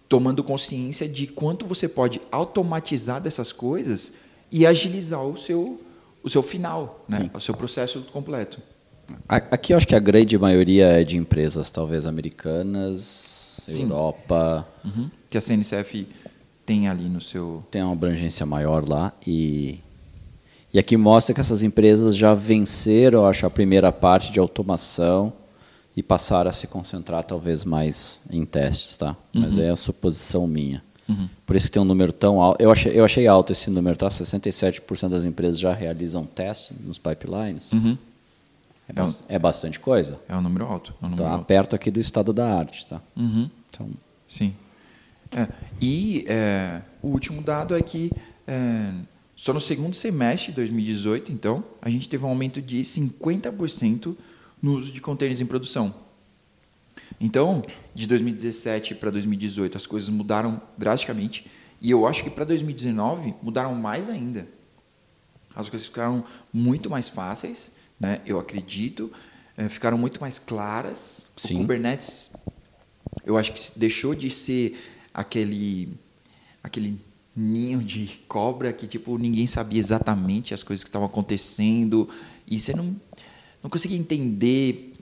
tomando 0.08 0.42
consciência 0.44 1.08
de 1.08 1.26
quanto 1.26 1.66
você 1.66 1.88
pode 1.88 2.20
automatizar 2.30 3.20
dessas 3.20 3.52
coisas 3.52 4.12
e 4.50 4.66
agilizar 4.66 5.24
o 5.24 5.36
seu, 5.36 5.80
o 6.22 6.28
seu 6.28 6.42
final, 6.42 7.04
né? 7.08 7.30
o 7.32 7.40
seu 7.40 7.54
processo 7.54 8.02
completo. 8.12 8.60
Aqui 9.28 9.72
eu 9.72 9.76
acho 9.76 9.86
que 9.86 9.94
a 9.94 9.98
grande 9.98 10.38
maioria 10.38 10.86
é 11.00 11.04
de 11.04 11.16
empresas, 11.16 11.70
talvez 11.70 12.06
americanas, 12.06 13.51
Sim. 13.70 13.82
Europa, 13.84 14.66
Uhum. 14.84 15.08
Que 15.30 15.38
a 15.38 15.40
CNCF 15.40 16.06
tem 16.66 16.88
ali 16.88 17.04
no 17.08 17.20
seu. 17.20 17.62
tem 17.70 17.82
uma 17.82 17.92
abrangência 17.92 18.44
maior 18.44 18.88
lá. 18.88 19.12
E, 19.26 19.78
e 20.72 20.78
aqui 20.78 20.96
mostra 20.96 21.34
que 21.34 21.40
essas 21.40 21.62
empresas 21.62 22.16
já 22.16 22.34
venceram, 22.34 23.24
acho, 23.26 23.46
a 23.46 23.50
primeira 23.50 23.92
parte 23.92 24.32
de 24.32 24.38
automação 24.40 25.32
e 25.96 26.02
passaram 26.02 26.48
a 26.50 26.52
se 26.52 26.66
concentrar 26.66 27.22
talvez 27.24 27.64
mais 27.64 28.20
em 28.30 28.44
testes, 28.44 28.96
tá? 28.96 29.14
Mas 29.32 29.58
é 29.58 29.70
a 29.70 29.76
suposição 29.76 30.46
minha. 30.46 30.82
Por 31.44 31.54
isso 31.56 31.66
que 31.66 31.72
tem 31.72 31.82
um 31.82 31.84
número 31.84 32.10
tão 32.12 32.40
alto. 32.40 32.62
Eu 32.62 32.70
achei, 32.70 32.98
eu 32.98 33.04
achei 33.04 33.26
alto 33.26 33.52
esse 33.52 33.68
número, 33.68 33.98
tá? 33.98 34.08
67% 34.08 35.08
das 35.10 35.24
empresas 35.24 35.58
já 35.60 35.70
realizam 35.74 36.24
testes 36.24 36.74
nos 36.80 36.96
pipelines. 36.96 37.70
Uhum. 37.70 37.98
É, 38.88 38.92
bas- 38.92 39.24
é 39.28 39.38
bastante 39.38 39.78
coisa. 39.80 40.20
É 40.28 40.36
um 40.36 40.40
número 40.42 40.66
alto. 40.66 40.94
É 41.00 41.06
um 41.06 41.08
número 41.10 41.22
Tá 41.24 41.30
alto. 41.32 41.44
perto 41.46 41.76
aqui 41.76 41.90
do 41.90 42.00
estado 42.00 42.32
da 42.32 42.54
arte, 42.58 42.86
tá? 42.86 43.00
Uhum. 43.16 43.48
Então, 43.70 43.88
Sim. 44.26 44.54
É, 45.34 45.46
E 45.80 46.24
é, 46.28 46.82
o 47.02 47.08
último 47.08 47.42
dado 47.42 47.74
é 47.76 47.80
que 47.82 48.10
é, 48.46 48.92
só 49.36 49.52
no 49.52 49.60
segundo 49.60 49.94
semestre 49.94 50.50
de 50.50 50.56
2018, 50.56 51.30
então, 51.32 51.64
a 51.80 51.88
gente 51.90 52.08
teve 52.08 52.24
um 52.24 52.28
aumento 52.28 52.60
de 52.60 52.80
50% 52.80 54.16
no 54.60 54.72
uso 54.74 54.92
de 54.92 55.00
containers 55.00 55.40
em 55.40 55.46
produção. 55.46 55.94
Então, 57.20 57.62
de 57.94 58.06
2017 58.06 58.94
para 58.94 59.10
2018, 59.10 59.76
as 59.76 59.86
coisas 59.86 60.08
mudaram 60.08 60.60
drasticamente. 60.76 61.46
E 61.80 61.90
eu 61.90 62.06
acho 62.06 62.22
que 62.24 62.30
para 62.30 62.44
2019 62.44 63.34
mudaram 63.42 63.74
mais 63.74 64.08
ainda. 64.08 64.46
As 65.54 65.68
coisas 65.68 65.86
ficaram 65.88 66.24
muito 66.52 66.88
mais 66.88 67.08
fáceis, 67.08 67.72
né? 68.02 68.20
eu 68.26 68.38
acredito. 68.40 69.12
eh, 69.56 69.68
ficaram 69.68 69.96
muito 69.96 70.20
mais 70.20 70.38
claras. 70.38 71.30
Sim. 71.36 71.54
O 71.54 71.58
Kubernetes, 71.60 72.32
eu 73.24 73.38
acho 73.38 73.52
que 73.52 73.78
deixou 73.78 74.12
de 74.14 74.28
ser 74.28 74.76
aquele, 75.14 75.96
aquele 76.62 76.98
ninho 77.34 77.78
de 77.78 78.20
cobra 78.26 78.72
que 78.72 78.86
tipo 78.86 79.16
ninguém 79.16 79.46
sabia 79.46 79.78
exatamente 79.78 80.52
as 80.52 80.62
coisas 80.62 80.82
que 80.82 80.88
estavam 80.88 81.06
acontecendo 81.06 82.08
e 82.46 82.58
você 82.58 82.74
não, 82.74 82.94
não 83.62 83.70
conseguia 83.70 83.96
entender. 83.96 84.92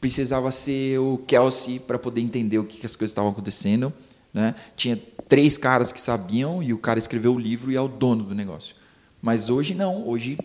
Precisava 0.00 0.50
ser 0.52 0.98
o 1.00 1.18
Kelsey 1.26 1.80
para 1.80 1.98
poder 1.98 2.20
entender 2.20 2.58
o 2.58 2.64
que, 2.64 2.78
que 2.78 2.86
as 2.86 2.94
coisas 2.96 3.10
estavam 3.10 3.32
acontecendo. 3.32 3.92
Né? 4.32 4.54
Tinha 4.76 4.96
três 5.28 5.58
caras 5.58 5.90
que 5.90 6.00
sabiam 6.00 6.62
e 6.62 6.72
o 6.72 6.78
cara 6.78 7.00
escreveu 7.00 7.34
o 7.34 7.38
livro 7.38 7.72
e 7.72 7.76
é 7.76 7.80
o 7.80 7.88
dono 7.88 8.22
do 8.22 8.34
negócio. 8.34 8.76
Mas 9.20 9.50
hoje 9.50 9.74
não, 9.74 10.06
hoje 10.06 10.38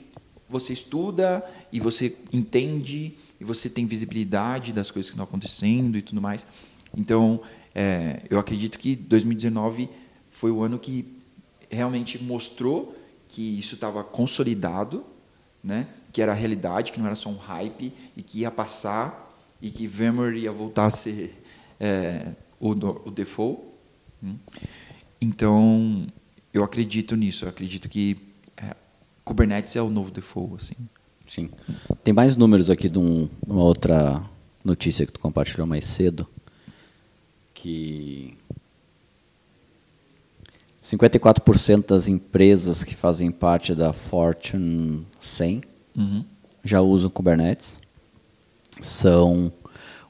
você 0.49 0.73
estuda 0.73 1.43
e 1.73 1.79
você 1.79 2.15
entende 2.31 3.15
e 3.41 3.43
você 3.43 3.67
tem 3.67 3.87
visibilidade 3.87 4.71
das 4.71 4.91
coisas 4.91 5.09
que 5.09 5.15
estão 5.15 5.25
acontecendo 5.25 5.97
e 5.97 6.03
tudo 6.03 6.21
mais. 6.21 6.45
Então, 6.95 7.41
é, 7.73 8.21
eu 8.29 8.37
acredito 8.37 8.77
que 8.77 8.95
2019 8.95 9.89
foi 10.29 10.51
o 10.51 10.61
ano 10.61 10.77
que 10.77 11.03
realmente 11.71 12.23
mostrou 12.23 12.95
que 13.27 13.57
isso 13.57 13.73
estava 13.73 14.03
consolidado, 14.03 15.03
né? 15.63 15.87
que 16.11 16.21
era 16.21 16.31
a 16.31 16.35
realidade, 16.35 16.91
que 16.91 16.99
não 16.99 17.07
era 17.07 17.15
só 17.15 17.29
um 17.31 17.37
hype 17.37 17.91
e 18.15 18.21
que 18.21 18.41
ia 18.41 18.51
passar 18.51 19.31
e 19.59 19.71
que 19.71 19.87
VMware 19.87 20.37
ia 20.37 20.51
voltar 20.51 20.85
a 20.85 20.89
ser 20.91 21.41
é, 21.79 22.33
o, 22.59 22.69
o 22.69 23.09
default. 23.09 23.59
né? 24.21 24.35
Então, 25.19 26.05
eu 26.53 26.63
acredito 26.63 27.15
nisso. 27.15 27.45
Eu 27.45 27.49
acredito 27.49 27.89
que 27.89 28.15
é, 28.55 28.75
Kubernetes 29.25 29.75
é 29.75 29.81
o 29.81 29.89
novo 29.89 30.11
default. 30.11 30.63
Assim. 30.63 30.75
Sim. 31.33 31.49
Tem 32.03 32.13
mais 32.13 32.35
números 32.35 32.69
aqui 32.69 32.89
de 32.89 32.99
um- 32.99 33.27
uma 33.47 33.63
outra 33.63 34.21
notícia 34.63 35.05
que 35.05 35.11
tu 35.11 35.19
compartilhou 35.19 35.65
mais 35.67 35.85
cedo, 35.85 36.27
que 37.53 38.35
54% 40.81 41.87
das 41.87 42.07
empresas 42.07 42.83
que 42.83 42.95
fazem 42.95 43.31
parte 43.31 43.73
da 43.73 43.93
Fortune 43.93 45.05
100 45.19 45.61
Uhum. 45.95 46.23
já 46.63 46.81
usam 46.81 47.09
Kubernetes. 47.09 47.79
São 48.81 49.51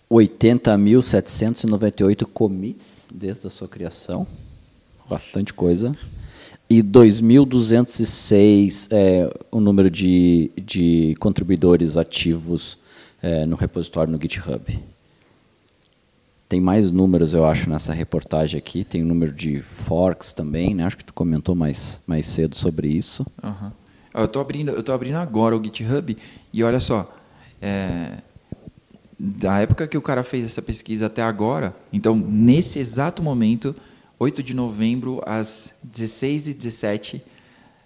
80.798 0.10 2.26
commits 2.26 3.08
desde 3.14 3.48
a 3.48 3.50
sua 3.50 3.68
criação. 3.68 4.26
Bastante 5.10 5.54
coisa. 5.54 5.96
E 6.74 6.82
2.206 6.82 8.88
é 8.90 9.30
o 9.52 9.60
número 9.60 9.92
de, 9.92 10.50
de 10.58 11.14
contribuidores 11.20 11.98
ativos 11.98 12.80
é, 13.22 13.46
no 13.46 13.56
repositório 13.56 14.12
no 14.12 14.20
GitHub. 14.20 14.80
Tem 16.50 16.60
mais 16.60 16.92
números, 16.92 17.36
eu 17.36 17.46
acho, 17.46 17.70
nessa 17.70 17.94
reportagem 17.94 18.58
aqui. 18.58 18.84
Tem 18.84 19.04
o 19.04 19.06
número 19.06 19.32
de 19.32 19.62
forks 19.62 20.34
também, 20.34 20.74
né? 20.74 20.84
Acho 20.84 20.98
que 20.98 21.06
tu 21.06 21.14
comentou 21.14 21.54
mais, 21.54 22.02
mais 22.08 22.26
cedo 22.26 22.56
sobre 22.56 22.88
isso. 22.88 23.24
Ó, 23.44 23.52
Eu 24.22 24.26
estou 24.26 24.42
abrindo, 24.42 24.72
eu 24.72 24.96
abrindo 24.96 25.18
agora 25.18 25.56
o 25.56 25.64
GitHub 25.64 26.18
e 26.52 26.64
olha 26.64 26.80
só, 26.80 27.16
é, 27.62 28.14
da 29.20 29.60
época 29.60 29.88
que 29.88 29.96
o 29.96 30.02
cara 30.02 30.24
fez 30.24 30.44
essa 30.44 30.64
pesquisa 30.64 31.06
até 31.06 31.22
agora, 31.22 31.76
então 31.94 32.16
nesse 32.16 32.80
exato 32.80 33.22
momento, 33.22 33.76
8 34.20 34.44
de 34.44 34.54
novembro 34.54 35.22
às 35.26 35.72
16h17, 35.90 37.22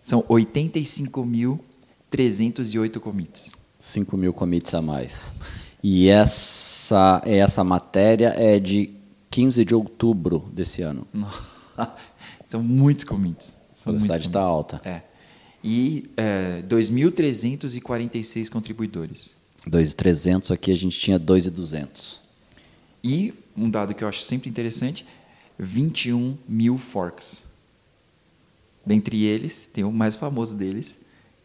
são 0.02 0.24
85.308 0.24 3.00
commits. 3.00 3.52
5 3.80 4.18
mil 4.18 4.34
commits 4.34 4.74
a 4.74 4.82
mais. 4.82 5.34
E 5.84 6.10
essa, 6.10 7.22
essa 7.26 7.64
matéria 7.64 8.34
é 8.36 8.60
de 8.60 8.94
15 9.30 9.64
de 9.64 9.76
outubro 9.76 10.50
desse 10.52 10.82
ano. 10.82 11.08
São 12.48 12.64
muitos 12.64 13.04
commits. 13.04 13.54
São 13.74 13.92
A 13.92 13.96
velocidade 13.96 14.30
tá 14.30 14.40
commits. 14.40 14.56
alta. 14.56 14.82
É. 14.90 15.02
E 15.64 16.06
é, 16.16 16.62
2.346 16.64 18.50
contribuidores. 18.50 19.36
2.300 19.68 20.52
aqui 20.54 20.72
a 20.72 20.76
gente 20.76 20.98
tinha 20.98 21.20
2.200. 21.20 22.20
E 23.04 23.34
um 23.56 23.70
dado 23.70 23.94
que 23.94 24.04
eu 24.04 24.08
acho 24.08 24.22
sempre 24.22 24.50
interessante: 24.50 25.06
21 25.60 26.38
mil 26.48 26.78
forks. 26.78 27.44
Dentre 28.86 29.24
eles, 29.26 29.70
tem 29.72 29.84
o 29.84 29.92
mais 29.92 30.16
famoso 30.16 30.56
deles, 30.56 30.96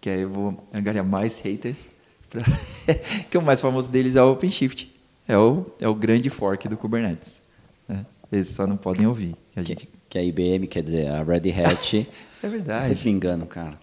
que 0.01 0.09
aí 0.09 0.21
eu 0.23 0.31
vou 0.31 0.65
angariar 0.73 1.05
mais 1.05 1.39
haters, 1.41 1.89
pra- 2.31 2.43
que 3.31 3.37
o 3.37 3.43
mais 3.43 3.61
famoso 3.61 3.91
deles 3.91 4.15
é 4.17 4.23
o 4.23 4.33
OpenShift. 4.33 4.91
É 5.27 5.37
o, 5.37 5.67
é 5.81 5.89
o 5.89 5.95
grande 5.95 6.31
fork 6.31 6.69
do 6.69 6.77
Kubernetes. 6.77 7.41
né? 7.89 8.05
Eles 8.31 8.49
só 8.49 8.67
não 8.67 8.77
podem 8.77 9.07
ouvir. 9.07 9.37
que 9.55 9.63
gente- 9.63 9.89
que 10.09 10.19
a 10.19 10.23
IBM, 10.23 10.67
quer 10.67 10.83
dizer, 10.83 11.09
a 11.09 11.23
Red 11.23 11.51
Hat. 11.53 12.07
É 12.45 12.49
verdade. 12.49 12.89
Sempre 12.89 13.05
me 13.05 13.11
engano, 13.13 13.47
cara. 13.47 13.79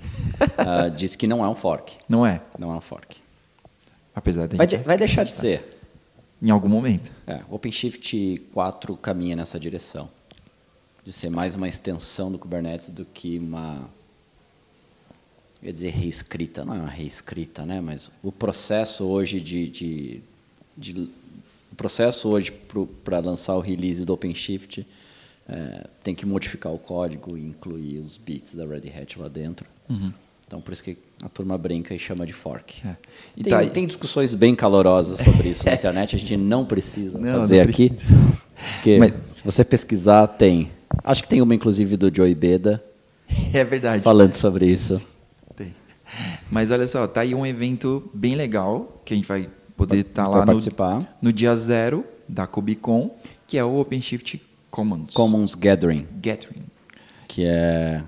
Ah, 0.57 0.89
diz 0.93 1.15
que 1.15 1.25
não 1.25 1.45
é 1.45 1.47
um 1.47 1.55
fork. 1.55 1.95
Não 2.09 2.25
é, 2.25 2.41
Não 2.57 2.69
é 2.73 2.75
um 2.75 2.81
fork. 2.81 3.21
apesar 4.13 4.47
de 4.47 4.57
Vai, 4.57 4.67
de- 4.67 4.77
vai 4.79 4.97
deixar 4.97 5.23
de 5.23 5.31
ser. 5.31 5.79
em 6.41 6.49
algum 6.49 6.67
momento. 6.67 7.09
É, 7.25 7.39
OpenShift 7.49 8.45
4 8.53 8.97
caminha 8.97 9.33
nessa 9.37 9.57
direção. 9.57 10.09
De 11.05 11.11
ser 11.13 11.29
mais 11.29 11.55
uma 11.55 11.67
extensão 11.67 12.31
do 12.31 12.37
Kubernetes 12.37 12.89
do 12.89 13.05
que 13.05 13.37
uma. 13.39 13.89
Quer 15.61 15.73
dizer, 15.73 15.89
reescrita. 15.89 16.63
Não 16.63 16.75
é 16.75 16.79
uma 16.79 16.89
reescrita, 16.89 17.65
né? 17.65 17.81
Mas 17.81 18.11
o 18.23 18.31
processo 18.31 19.05
hoje 19.05 19.39
de. 19.39 19.67
de, 19.67 20.21
de- 20.77 21.09
o 21.71 21.75
processo 21.75 22.27
hoje 22.29 22.51
para 23.03 23.19
lançar 23.19 23.55
o 23.55 23.59
release 23.61 24.03
do 24.03 24.13
OpenShift 24.13 24.85
é, 25.47 25.87
tem 26.03 26.13
que 26.13 26.25
modificar 26.25 26.73
o 26.73 26.77
código 26.77 27.37
e 27.37 27.41
incluir 27.45 27.99
os 27.99 28.17
bits 28.17 28.53
da 28.53 28.65
Red 28.65 28.89
Hat 29.01 29.17
lá 29.17 29.29
dentro. 29.29 29.65
Então, 30.45 30.59
por 30.59 30.73
isso 30.73 30.83
que 30.83 30.97
a 31.23 31.29
turma 31.29 31.57
brinca 31.57 31.93
e 31.95 31.99
chama 31.99 32.25
de 32.25 32.33
fork. 32.33 32.85
É. 32.85 32.95
E 33.37 33.43
tem, 33.43 33.51
tá 33.51 33.65
tem 33.67 33.85
discussões 33.85 34.33
bem 34.33 34.55
calorosas 34.55 35.19
sobre 35.19 35.49
isso 35.49 35.65
na 35.65 35.73
internet, 35.75 36.15
a 36.15 36.19
gente 36.19 36.35
não 36.35 36.65
precisa 36.65 37.17
Não, 37.17 37.39
fazer 37.39 37.63
não 37.63 37.69
aqui. 37.71 37.89
precisa. 37.89 38.13
Porque 38.75 38.97
Mas- 38.99 39.15
se 39.37 39.43
você 39.43 39.63
pesquisar, 39.63 40.27
tem. 40.27 40.71
Acho 41.03 41.23
que 41.23 41.29
tem 41.29 41.41
uma, 41.41 41.53
inclusive, 41.55 41.95
do 41.97 42.13
Joey 42.13 42.35
Beda 42.35 42.83
É 43.53 43.63
verdade. 43.63 44.03
falando 44.03 44.33
sobre 44.35 44.65
isso. 44.67 45.01
Tem. 45.55 45.73
Mas 46.49 46.71
olha 46.71 46.87
só, 46.87 47.07
tá 47.07 47.21
aí 47.21 47.33
um 47.35 47.45
evento 47.45 48.09
bem 48.13 48.35
legal 48.35 49.01
que 49.05 49.13
a 49.13 49.17
gente 49.17 49.27
vai 49.27 49.49
poder 49.77 49.99
estar 49.99 50.23
Vai 50.23 50.31
lá 50.33 50.39
no, 50.41 50.45
participar. 50.47 51.17
no 51.21 51.31
dia 51.31 51.55
zero 51.55 52.03
da 52.27 52.45
KubeCon, 52.47 53.11
que 53.47 53.57
é 53.57 53.63
o 53.63 53.79
OpenShift 53.79 54.41
Commons 54.69 55.13
Commons 55.13 55.55
Gathering, 55.55 56.05
Gathering. 56.21 56.63
que 57.27 57.43
é 57.45 58.03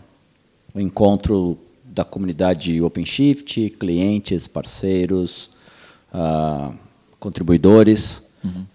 o 0.73 0.79
encontro 0.79 1.57
da 1.83 2.03
comunidade 2.05 2.79
OpenShift, 2.81 3.71
clientes, 3.79 4.47
parceiros, 4.47 5.49
ah, 6.13 6.71
contribuidores, 7.19 8.21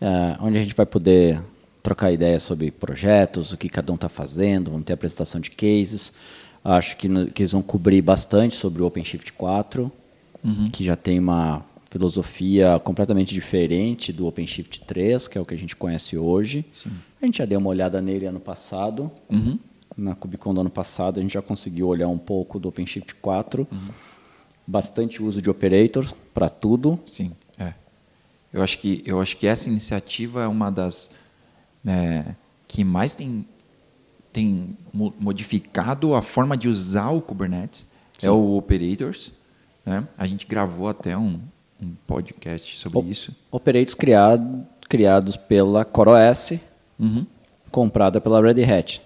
ah, 0.01 0.37
onde 0.41 0.59
a 0.59 0.63
gente 0.63 0.75
vai 0.75 0.87
poder 0.87 1.41
trocar 1.87 2.11
ideias 2.11 2.43
sobre 2.43 2.73
projetos, 2.73 3.53
o 3.53 3.57
que 3.57 3.69
cada 3.69 3.93
um 3.93 3.95
está 3.95 4.09
fazendo, 4.09 4.73
vamos 4.73 4.85
ter 4.85 4.93
apresentação 4.95 5.41
de 5.41 5.53
cases. 5.53 6.13
Acho 6.65 6.97
que, 6.97 7.07
no- 7.09 7.29
que 7.31 7.43
eles 7.43 7.53
vão 7.53 7.63
cobrir 7.63 8.03
bastante 8.03 8.57
sobre 8.57 8.83
o 8.83 8.87
OpenShift 8.87 9.33
4, 9.35 9.91
que 10.73 10.85
já 10.85 10.97
tem 10.97 11.19
uma 11.21 11.65
filosofia 11.91 12.79
completamente 12.81 13.33
diferente 13.33 14.13
do 14.13 14.27
OpenShift 14.27 14.81
3, 14.83 15.29
que 15.29 15.39
é 15.39 15.41
o 15.41 15.45
que 15.45 15.55
a 15.55 15.57
gente 15.57 15.77
conhece 15.77 16.19
hoje. 16.19 16.65
A 17.23 17.25
gente 17.27 17.39
já 17.39 17.45
deu 17.45 17.61
uma 17.61 17.71
olhada 17.71 18.01
nele 18.03 18.27
ano 18.27 18.41
passado. 18.41 19.09
Uhum. 19.31 19.57
Na 19.97 20.15
KubeCon 20.17 20.53
do 20.55 20.61
ano 20.63 20.71
passado, 20.71 21.21
a 21.21 21.23
gente 21.23 21.35
já 21.35 21.43
conseguiu 21.43 21.87
olhar 21.87 22.09
um 22.09 22.19
pouco 22.19 22.59
do 22.59 22.69
OpenShift 22.69 23.15
4. 23.15 23.67
Bastante 24.67 25.23
uso 25.23 25.41
de 25.41 25.49
operators 25.49 26.13
para 26.35 26.49
tudo. 26.49 26.99
Sim, 27.07 27.31
é. 27.59 27.73
Eu 28.53 28.61
acho 28.63 28.79
que 28.79 29.03
eu 29.07 29.21
acho 29.21 29.37
que 29.37 29.47
essa 29.47 29.69
iniciativa 29.69 30.43
é 30.43 30.49
uma 30.49 30.71
das 30.71 31.09
né, 31.87 32.35
que 32.69 32.83
mais 32.85 33.15
tem 33.15 33.47
tem 34.33 34.77
mo- 34.93 35.15
modificado 35.19 36.15
a 36.15 36.21
forma 36.21 36.59
de 36.59 36.69
usar 36.69 37.09
o 37.11 37.23
Kubernetes. 37.23 37.87
É 38.23 38.31
o 38.31 38.57
Operators. 38.59 39.33
Né? 39.85 40.07
A 40.19 40.27
gente 40.27 40.47
gravou 40.47 40.89
até 40.89 41.17
um, 41.17 41.41
um 41.81 41.93
podcast 42.07 42.79
sobre 42.79 42.99
O- 42.99 43.11
isso. 43.11 43.35
Operators 43.51 43.95
criado, 43.95 44.67
criados 44.91 45.37
pela 45.39 45.85
CoreOS, 45.87 46.59
Uhum. 46.99 47.25
comprada 47.71 48.21
pela 48.21 48.43
Red 48.43 48.63
Hat. 48.65 49.01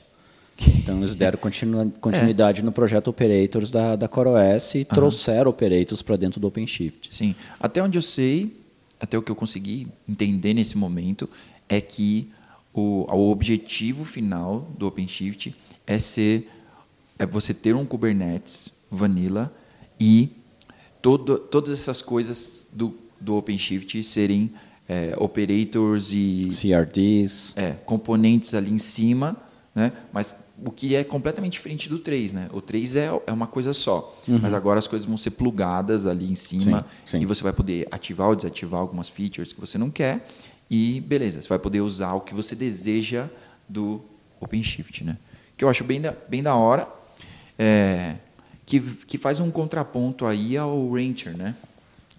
Então, 0.78 0.98
eles 0.98 1.14
deram 1.14 1.38
continua- 1.38 1.86
continuidade 2.00 2.62
no 2.64 2.70
projeto 2.72 3.08
Operators 3.08 3.70
da, 3.70 3.94
da 3.96 4.08
CoreOS 4.08 4.74
e 4.74 4.84
trouxeram 4.84 5.50
Operators 5.50 6.02
para 6.02 6.16
dentro 6.16 6.40
do 6.40 6.48
OpenShift. 6.48 7.14
Sim. 7.14 7.34
Até 7.60 7.80
onde 7.82 7.96
eu 7.96 8.02
sei, 8.02 8.54
até 9.00 9.16
o 9.16 9.22
que 9.22 9.30
eu 9.30 9.36
consegui 9.36 9.86
entender 10.08 10.52
nesse 10.54 10.76
momento, 10.76 11.30
é 11.68 11.80
que 11.80 12.30
o, 12.72 13.06
o 13.10 13.30
objetivo 13.30 14.04
final 14.04 14.70
do 14.78 14.86
OpenShift 14.86 15.54
é 15.86 15.98
ser 15.98 16.48
é 17.18 17.26
você 17.26 17.52
ter 17.52 17.74
um 17.74 17.84
Kubernetes 17.84 18.72
vanilla 18.90 19.52
e 19.98 20.30
todo, 21.02 21.38
todas 21.38 21.70
essas 21.70 22.00
coisas 22.00 22.66
do, 22.72 22.94
do 23.20 23.36
OpenShift 23.36 24.02
serem 24.02 24.50
é, 24.88 25.14
operators 25.18 26.12
e 26.12 26.48
CRDs. 26.50 27.52
é, 27.56 27.72
componentes 27.72 28.54
ali 28.54 28.72
em 28.72 28.78
cima, 28.78 29.36
né? 29.74 29.92
mas 30.12 30.34
o 30.64 30.70
que 30.70 30.94
é 30.94 31.04
completamente 31.04 31.52
diferente 31.52 31.88
do 31.88 31.98
3. 31.98 32.32
Né? 32.32 32.48
O 32.52 32.60
3 32.60 32.96
é, 32.96 33.10
é 33.26 33.32
uma 33.32 33.46
coisa 33.46 33.72
só, 33.72 34.18
mas 34.26 34.52
agora 34.52 34.78
as 34.78 34.86
coisas 34.86 35.06
vão 35.06 35.16
ser 35.16 35.30
plugadas 35.30 36.06
ali 36.06 36.30
em 36.30 36.34
cima 36.34 36.78
Uhum. 36.78 36.82
Sim, 37.04 37.18
sim. 37.18 37.20
e 37.20 37.26
você 37.26 37.42
vai 37.42 37.52
poder 37.52 37.86
ativar 37.90 38.28
ou 38.28 38.36
desativar 38.36 38.80
algumas 38.80 39.08
features 39.08 39.52
que 39.52 39.60
você 39.60 39.78
não 39.78 39.90
quer 39.90 40.26
e 40.70 41.00
beleza, 41.00 41.42
você 41.42 41.48
vai 41.48 41.58
poder 41.58 41.80
usar 41.80 42.14
o 42.14 42.20
que 42.20 42.32
você 42.32 42.54
deseja 42.54 43.28
do 43.68 44.00
OpenShift. 44.40 45.02
Né? 45.02 45.18
Que 45.56 45.64
eu 45.64 45.68
acho 45.68 45.82
bem 45.82 46.00
da, 46.00 46.12
bem 46.28 46.42
da 46.42 46.54
hora, 46.54 46.88
é, 47.58 48.16
que, 48.64 48.80
que 48.80 49.18
faz 49.18 49.40
um 49.40 49.50
contraponto 49.50 50.24
aí 50.24 50.56
ao 50.56 50.92
Rancher, 50.92 51.36
né? 51.36 51.56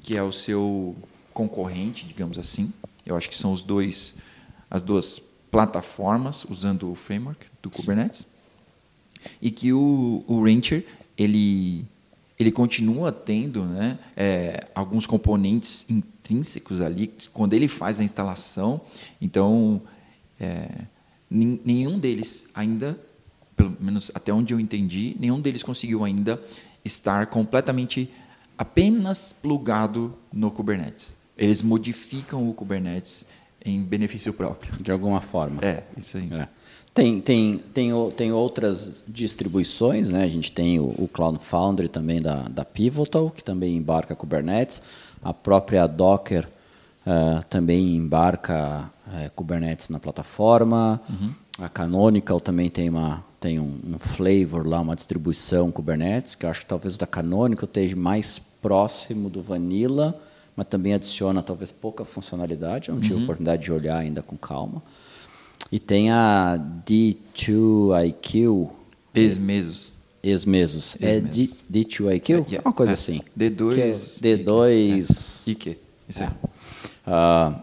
que 0.04 0.18
é 0.18 0.22
o 0.22 0.32
seu 0.32 0.96
concorrente, 1.34 2.06
digamos 2.06 2.38
assim. 2.38 2.74
Eu 3.06 3.16
acho 3.16 3.30
que 3.30 3.38
são 3.38 3.54
os 3.54 3.64
dois, 3.64 4.16
as 4.70 4.82
duas 4.82 5.20
plataformas 5.50 6.46
usando 6.46 6.92
o 6.92 6.96
framework 6.96 7.46
do 7.62 7.70
Kubernetes. 7.70 8.28
E 9.42 9.50
que 9.50 9.72
o, 9.72 10.24
o 10.28 10.44
Rancher 10.44 10.86
ele, 11.18 11.86
ele 12.42 12.52
continua 12.52 13.12
tendo 13.12 13.64
né, 13.64 13.98
é, 14.16 14.68
alguns 14.76 15.06
componentes 15.06 15.86
intrínsecos 15.90 16.82
ali 16.82 17.12
quando 17.34 17.54
ele 17.54 17.68
faz 17.68 18.00
a 18.00 18.04
instalação. 18.04 18.82
Então, 19.22 19.82
é, 20.40 20.68
nen- 21.30 21.60
nenhum 21.64 22.00
deles 22.00 22.48
ainda, 22.54 23.00
pelo 23.56 23.76
menos 23.80 24.12
até 24.14 24.34
onde 24.34 24.54
eu 24.54 24.60
entendi, 24.60 25.16
nenhum 25.20 25.40
deles 25.40 25.64
conseguiu 25.64 26.04
ainda 26.04 26.42
estar 26.84 27.28
completamente 27.28 28.10
apenas 28.58 29.34
plugado 29.34 30.16
no 30.32 30.52
Kubernetes. 30.52 31.14
Eles 31.38 31.62
modificam 31.62 32.48
o 32.50 32.54
Kubernetes 32.54 33.26
em 33.64 33.82
benefício 33.82 34.34
próprio. 34.34 34.76
De 34.82 34.92
alguma 34.92 35.22
forma. 35.22 35.60
É, 35.64 35.84
isso 35.98 36.18
aí. 36.18 36.28
É. 36.32 36.48
Tem, 36.94 37.22
tem, 37.22 37.58
tem, 37.74 37.92
tem 38.18 38.32
outras 38.34 39.04
distribuições, 39.08 40.10
né? 40.10 40.24
A 40.24 40.28
gente 40.28 40.52
tem 40.52 40.78
o, 40.78 40.94
o 40.98 41.08
Cloud 41.08 41.40
Foundry 41.40 41.88
também 41.88 42.22
da, 42.22 42.44
da 42.50 42.66
Pivotal, 42.66 43.30
que 43.30 43.44
também 43.44 43.78
embarca 43.78 44.14
Kubernetes. 44.14 44.82
A 45.24 45.34
própria 45.34 45.88
Docker 45.88 46.48
eh, 47.06 47.40
também 47.50 47.96
embarca 47.96 48.92
eh, 49.16 49.32
Kubernetes 49.34 49.88
na 49.88 50.00
plataforma. 50.00 51.02
A 51.60 51.70
Canonical 51.70 52.42
também 52.42 52.70
tem, 52.70 52.90
uma, 52.90 53.24
tem 53.40 53.60
um, 53.60 53.80
um 53.88 53.98
flavor 53.98 54.68
lá, 54.68 54.82
uma 54.82 54.96
distribuição 54.96 55.72
Kubernetes, 55.72 56.36
que 56.36 56.46
eu 56.46 56.50
acho 56.50 56.62
que 56.62 56.66
talvez 56.66 56.96
o 56.96 57.00
da 57.00 57.08
Canonical 57.08 57.66
esteja 57.66 57.96
mais 57.96 58.38
próximo 58.62 59.30
do 59.30 59.42
Vanilla, 59.42 60.20
mas 60.56 60.68
também 60.68 60.94
adiciona 60.94 61.42
talvez 61.42 61.72
pouca 61.72 62.04
funcionalidade. 62.04 62.90
Eu 62.90 62.96
não 62.96 63.02
tive 63.02 63.16
a 63.16 63.24
oportunidade 63.24 63.64
de 63.64 63.72
olhar 63.72 63.98
ainda 63.98 64.22
com 64.22 64.36
calma. 64.36 64.84
E 65.72 65.80
tem 65.80 66.12
a 66.12 66.58
D2IQ, 66.86 68.70
Ex-mesos. 69.14 69.94
ex-mesos. 70.24 70.96
É 71.02 71.20
D, 71.20 71.42
Ex-mesos. 71.42 71.66
D2IQ? 71.72 72.46
É, 72.52 72.56
É, 72.56 72.62
uma 72.64 72.74
coisa 72.74 72.94
É. 72.94 72.96
assim. 72.96 73.22
D2 73.38 73.74
Que 73.76 73.82
é 73.82 74.38
D2... 74.38 75.48
Ike. 75.48 75.78
Isso 76.08 76.24
aí. 76.24 76.30
ah, 77.08 77.60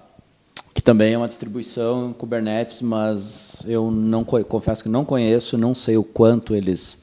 que 0.75 0.81
também 0.83 1.13
é 1.15 1.19
uma 1.19 1.29
distribuição 1.29 2.13
Kubernetes, 2.13 2.81
mas 2.83 3.63
eu 3.67 3.91
não 3.91 4.25
co- 4.25 4.43
confesso 4.45 4.83
que 4.83 4.89
não 4.89 5.05
conheço, 5.05 5.59
não 5.59 5.75
sei 5.75 5.97
o 5.97 6.05
quanto 6.05 6.55
eles... 6.55 6.99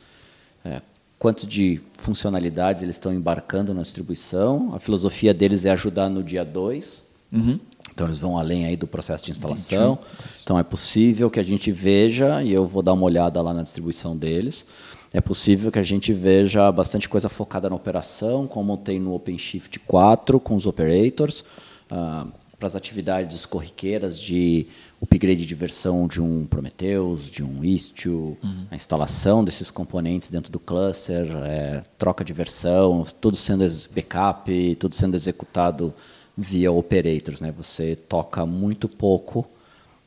é, 0.63 0.81
quanto 1.19 1.45
de 1.45 1.79
funcionalidades 1.93 2.84
eles 2.84 2.95
estão 2.95 3.13
embarcando 3.13 3.73
na 3.73 3.81
distribuição. 3.81 4.73
A 4.73 4.79
filosofia 4.79 5.34
deles 5.34 5.65
é 5.65 5.71
ajudar 5.71 6.10
no 6.10 6.23
dia 6.23 6.43
2. 6.45 7.03
Uhum. 7.31 7.60
Então 7.95 8.08
eles 8.08 8.17
vão 8.17 8.38
além 8.38 8.65
aí 8.65 8.75
do 8.75 8.86
processo 8.86 9.23
de 9.23 9.31
instalação. 9.31 9.97
Então 10.43 10.60
é 10.60 10.63
possível 10.63 11.31
que 11.31 11.39
a 11.39 11.43
gente 11.43 11.71
veja, 11.71 12.43
e 12.43 12.51
eu 12.51 12.67
vou 12.67 12.84
dar 12.84 12.91
uma 12.91 13.05
olhada 13.05 13.41
lá 13.41 13.53
na 13.53 13.63
distribuição 13.63 14.17
deles, 14.17 14.65
é 15.13 15.21
possível 15.21 15.71
que 15.71 15.79
a 15.79 15.84
gente 15.84 16.12
veja 16.12 16.69
bastante 16.73 17.08
coisa 17.08 17.29
focada 17.29 17.69
na 17.69 17.75
operação, 17.75 18.47
como 18.47 18.75
tem 18.75 18.99
no 18.99 19.15
OpenShift 19.15 19.79
4 19.79 20.41
com 20.41 20.55
os 20.55 20.65
operators, 20.65 21.45
ah, 21.89 22.27
para 22.60 22.67
as 22.67 22.75
atividades 22.75 23.45
corriqueiras 23.45 24.19
de 24.19 24.67
upgrade 25.01 25.45
de 25.45 25.55
versão 25.55 26.05
de 26.05 26.21
um 26.21 26.45
Prometheus, 26.45 27.31
de 27.31 27.43
um 27.43 27.63
Istio, 27.63 28.38
a 28.71 28.75
instalação 28.75 29.43
desses 29.43 29.71
componentes 29.71 30.29
dentro 30.29 30.51
do 30.51 30.60
cluster, 30.60 31.27
eh, 31.45 31.84
troca 31.97 32.23
de 32.23 32.34
versão, 32.34 33.05
tudo 33.21 33.38
sendo 33.38 33.65
backup, 33.93 34.75
tudo 34.79 34.95
sendo 34.95 35.15
executado 35.15 35.93
via 36.38 36.71
operators, 36.71 37.41
né? 37.41 37.54
Você 37.58 37.95
toca 37.95 38.45
muito 38.45 38.88
pouco 38.88 39.48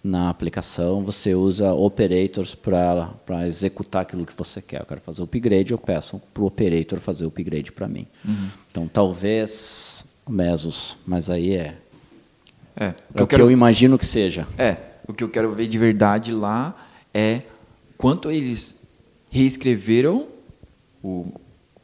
na 0.03 0.31
aplicação, 0.31 1.03
você 1.03 1.35
usa 1.35 1.73
operators 1.73 2.55
para 2.55 3.47
executar 3.47 4.03
aquilo 4.03 4.25
que 4.25 4.33
você 4.37 4.63
quer. 4.63 4.81
Eu 4.81 4.87
quero 4.87 5.01
fazer 5.01 5.21
o 5.21 5.25
upgrade, 5.25 5.73
eu 5.73 5.79
peço 5.79 6.21
para 6.33 6.43
o 6.43 6.47
operator 6.47 7.01
fazer 7.01 7.25
o 7.25 7.29
upgrade 7.29 7.73
para 7.73 7.89
mim. 7.89 8.07
Então, 8.71 8.87
talvez 8.87 10.05
Mesos, 10.29 10.97
mas 11.07 11.31
aí 11.31 11.55
é, 11.55 11.79
É, 12.77 12.95
é 13.15 13.23
o 13.23 13.27
que 13.27 13.41
eu 13.41 13.51
imagino 13.51 13.99
que 13.99 14.05
seja. 14.05 14.47
É, 14.59 14.77
o 15.07 15.13
que 15.15 15.25
eu 15.25 15.29
quero 15.29 15.53
ver 15.55 15.67
de 15.67 15.79
verdade 15.79 16.33
lá 16.33 16.77
é 17.15 17.43
quanto 17.97 18.31
eles 18.31 18.79
reescreveram 19.31 20.27
o 21.03 21.27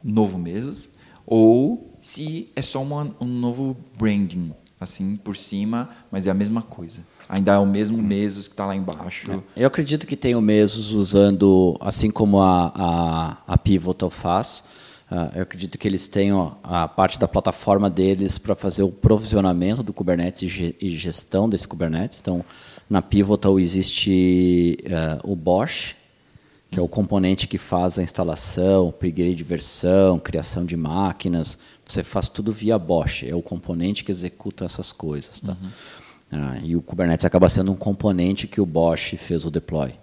novo 0.03 0.37
Mesos 0.37 0.89
ou 1.25 1.94
se 2.05 2.49
é 2.55 2.61
só 2.61 2.83
uma, 2.83 3.15
um 3.19 3.25
novo 3.25 3.75
branding, 3.97 4.53
assim, 4.79 5.15
por 5.15 5.35
cima, 5.35 5.89
mas 6.11 6.27
é 6.27 6.29
a 6.29 6.35
mesma 6.35 6.61
coisa. 6.61 6.99
Ainda 7.27 7.53
é 7.53 7.57
o 7.57 7.65
mesmo 7.65 7.97
Mesos 7.97 8.47
que 8.47 8.53
está 8.53 8.67
lá 8.67 8.75
embaixo. 8.75 9.43
Eu 9.57 9.65
acredito 9.65 10.05
que 10.05 10.15
tem 10.15 10.35
o 10.35 10.41
Mesos 10.41 10.91
usando, 10.91 11.75
assim 11.81 12.11
como 12.11 12.39
a, 12.39 12.71
a, 12.75 13.37
a 13.47 13.57
Pivotal 13.57 14.11
faz, 14.11 14.63
Uh, 15.05 15.29
eu 15.35 15.43
acredito 15.43 15.77
que 15.77 15.87
eles 15.87 16.07
tenham 16.07 16.57
a 16.63 16.87
parte 16.87 17.19
da 17.19 17.27
plataforma 17.27 17.91
deles 17.91 18.39
para 18.39 18.55
fazer 18.55 18.81
o 18.81 18.89
provisionamento 18.89 19.83
do 19.83 19.93
Kubernetes 19.93 20.73
e 20.81 20.89
gestão 20.97 21.47
desse 21.47 21.67
Kubernetes. 21.67 22.17
Então, 22.19 22.43
na 22.89 23.03
Pivotal 23.03 23.59
existe 23.59 24.79
uh, 24.83 25.31
o 25.31 25.35
Bosch, 25.35 25.95
que 26.71 26.79
é 26.79 26.81
o 26.81 26.87
componente 26.87 27.47
que 27.47 27.57
faz 27.57 27.97
a 27.99 28.03
instalação, 28.03 28.89
upgrade 28.89 29.35
de 29.35 29.43
versão, 29.43 30.19
criação 30.19 30.65
de 30.65 30.75
máquinas. 30.75 31.57
Você 31.87 32.03
faz 32.03 32.29
tudo 32.29 32.51
via 32.51 32.79
Bosch, 32.79 33.23
é 33.23 33.35
o 33.35 33.41
componente 33.41 34.03
que 34.03 34.11
executa 34.11 34.65
essas 34.65 34.91
coisas. 34.91 35.39
Tá? 35.39 35.51
Uhum. 35.51 35.69
Ah, 36.31 36.59
e 36.63 36.75
o 36.75 36.81
Kubernetes 36.81 37.25
acaba 37.25 37.47
sendo 37.47 37.71
um 37.71 37.75
componente 37.75 38.47
que 38.47 38.59
o 38.59 38.65
Bosch 38.65 39.15
fez 39.17 39.45
o 39.45 39.51
deploy. 39.51 39.93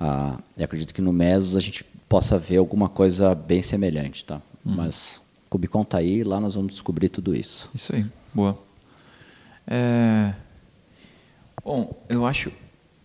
Ah, 0.00 0.40
eu 0.56 0.64
acredito 0.64 0.94
que 0.94 1.02
no 1.02 1.12
Mesos 1.12 1.56
a 1.56 1.60
gente 1.60 1.84
possa 2.08 2.38
ver 2.38 2.56
alguma 2.56 2.88
coisa 2.88 3.34
bem 3.34 3.60
semelhante. 3.60 4.24
Tá? 4.24 4.40
Uhum. 4.64 4.76
Mas 4.76 5.20
Kubicon 5.50 5.82
está 5.82 5.98
aí, 5.98 6.24
lá 6.24 6.40
nós 6.40 6.54
vamos 6.54 6.72
descobrir 6.72 7.08
tudo 7.08 7.34
isso. 7.34 7.70
Isso 7.74 7.94
aí, 7.94 8.06
boa. 8.32 8.58
É... 9.66 10.34
Bom, 11.62 11.94
eu 12.08 12.26
acho, 12.26 12.50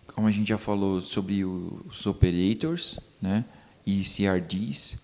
como 0.06 0.26
a 0.26 0.30
gente 0.30 0.48
já 0.48 0.56
falou 0.56 1.02
sobre 1.02 1.44
os 1.44 2.06
operators 2.06 2.98
né, 3.20 3.44
e 3.86 4.02
CRDs, 4.02 4.96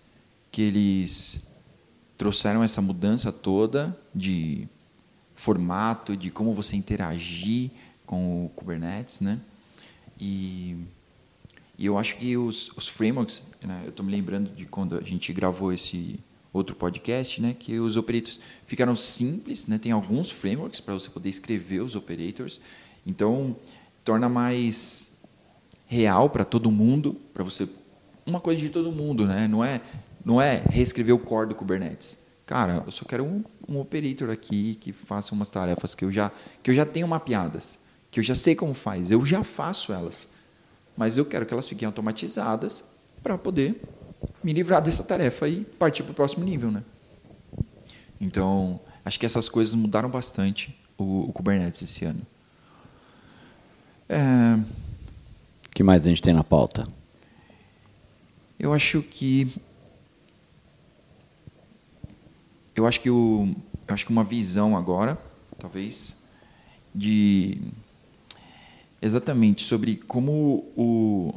que 0.51 0.63
eles 0.63 1.39
trouxeram 2.21 2.63
essa 2.63 2.83
mudança 2.83 3.31
toda 3.31 3.97
de 4.13 4.67
formato, 5.33 6.15
de 6.15 6.29
como 6.29 6.53
você 6.53 6.75
interagir 6.75 7.71
com 8.05 8.45
o 8.45 8.49
Kubernetes, 8.49 9.21
né? 9.21 9.39
E, 10.19 10.77
e 11.79 11.87
eu 11.87 11.97
acho 11.97 12.17
que 12.17 12.37
os, 12.37 12.69
os 12.77 12.87
frameworks, 12.87 13.47
né, 13.63 13.81
eu 13.85 13.89
estou 13.89 14.05
me 14.05 14.11
lembrando 14.11 14.55
de 14.55 14.67
quando 14.67 14.99
a 14.99 15.01
gente 15.01 15.33
gravou 15.33 15.73
esse 15.73 16.19
outro 16.53 16.75
podcast, 16.75 17.41
né, 17.41 17.55
que 17.57 17.79
os 17.79 17.97
operators 17.97 18.39
ficaram 18.67 18.95
simples, 18.95 19.65
né? 19.65 19.79
Tem 19.79 19.91
alguns 19.91 20.29
frameworks 20.29 20.79
para 20.79 20.93
você 20.93 21.09
poder 21.09 21.29
escrever 21.29 21.81
os 21.81 21.95
operators, 21.95 22.61
então 23.03 23.55
torna 24.05 24.29
mais 24.29 25.09
real 25.87 26.29
para 26.29 26.45
todo 26.45 26.69
mundo, 26.69 27.19
para 27.33 27.43
você 27.43 27.67
uma 28.27 28.39
coisa 28.39 28.61
de 28.61 28.69
todo 28.69 28.91
mundo, 28.91 29.25
né? 29.25 29.47
Não 29.47 29.65
é 29.65 29.81
não 30.23 30.41
é 30.41 30.63
reescrever 30.69 31.15
o 31.15 31.19
core 31.19 31.49
do 31.49 31.55
Kubernetes. 31.55 32.17
Cara, 32.45 32.83
eu 32.85 32.91
só 32.91 33.05
quero 33.05 33.23
um, 33.23 33.43
um 33.67 33.79
operator 33.79 34.29
aqui 34.29 34.75
que 34.75 34.91
faça 34.91 35.33
umas 35.33 35.49
tarefas 35.49 35.95
que 35.95 36.03
eu 36.03 36.11
já 36.11 36.31
que 36.61 36.69
eu 36.69 36.75
já 36.75 36.85
tenho 36.85 37.07
mapeadas, 37.07 37.79
que 38.09 38.19
eu 38.19 38.23
já 38.23 38.35
sei 38.35 38.55
como 38.55 38.73
faz, 38.73 39.09
eu 39.09 39.25
já 39.25 39.43
faço 39.43 39.93
elas, 39.93 40.27
mas 40.97 41.17
eu 41.17 41.25
quero 41.25 41.45
que 41.45 41.53
elas 41.53 41.67
fiquem 41.67 41.85
automatizadas 41.85 42.83
para 43.23 43.37
poder 43.37 43.81
me 44.43 44.53
livrar 44.53 44.81
dessa 44.81 45.03
tarefa 45.03 45.47
e 45.47 45.63
partir 45.63 46.03
para 46.03 46.11
o 46.11 46.15
próximo 46.15 46.43
nível, 46.43 46.71
né? 46.71 46.83
Então, 48.19 48.79
acho 49.03 49.19
que 49.19 49.25
essas 49.25 49.49
coisas 49.49 49.73
mudaram 49.73 50.09
bastante 50.09 50.77
o, 50.97 51.29
o 51.29 51.33
Kubernetes 51.33 51.81
esse 51.81 52.05
ano. 52.05 52.21
É... 54.07 54.59
O 55.67 55.73
que 55.73 55.83
mais 55.83 56.05
a 56.05 56.09
gente 56.09 56.21
tem 56.21 56.33
na 56.33 56.43
pauta? 56.43 56.85
Eu 58.59 58.73
acho 58.73 59.01
que 59.01 59.51
eu 62.75 62.87
acho 62.87 62.99
que 62.99 63.09
o 63.09 63.53
eu 63.87 63.93
acho 63.93 64.05
que 64.05 64.11
uma 64.11 64.23
visão 64.23 64.77
agora, 64.77 65.17
talvez, 65.59 66.15
de 66.93 67.59
exatamente 69.01 69.63
sobre 69.63 69.95
como 69.95 70.65
o 70.75 71.33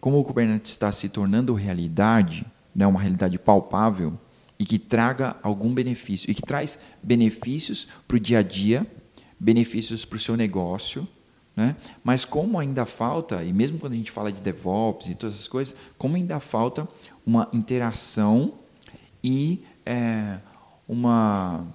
como 0.00 0.18
o 0.18 0.24
Kubernetes 0.24 0.70
está 0.70 0.90
se 0.90 1.10
tornando 1.10 1.52
realidade, 1.52 2.46
né, 2.74 2.86
uma 2.86 3.00
realidade 3.00 3.38
palpável 3.38 4.18
e 4.58 4.64
que 4.64 4.78
traga 4.78 5.36
algum 5.42 5.72
benefício 5.72 6.30
e 6.30 6.34
que 6.34 6.42
traz 6.42 6.80
benefícios 7.02 7.86
para 8.08 8.16
o 8.16 8.20
dia 8.20 8.38
a 8.38 8.42
dia, 8.42 8.86
benefícios 9.38 10.04
para 10.04 10.16
o 10.16 10.20
seu 10.20 10.36
negócio, 10.36 11.06
né? 11.54 11.76
Mas 12.02 12.24
como 12.24 12.58
ainda 12.58 12.86
falta, 12.86 13.44
e 13.44 13.52
mesmo 13.52 13.78
quando 13.78 13.92
a 13.92 13.96
gente 13.96 14.10
fala 14.10 14.32
de 14.32 14.40
DevOps 14.40 15.08
e 15.08 15.14
todas 15.14 15.34
essas 15.34 15.48
coisas, 15.48 15.74
como 15.98 16.16
ainda 16.16 16.40
falta 16.40 16.88
uma 17.26 17.48
interação 17.52 18.54
e 19.22 19.62
é, 19.84 20.38
uma, 20.88 21.66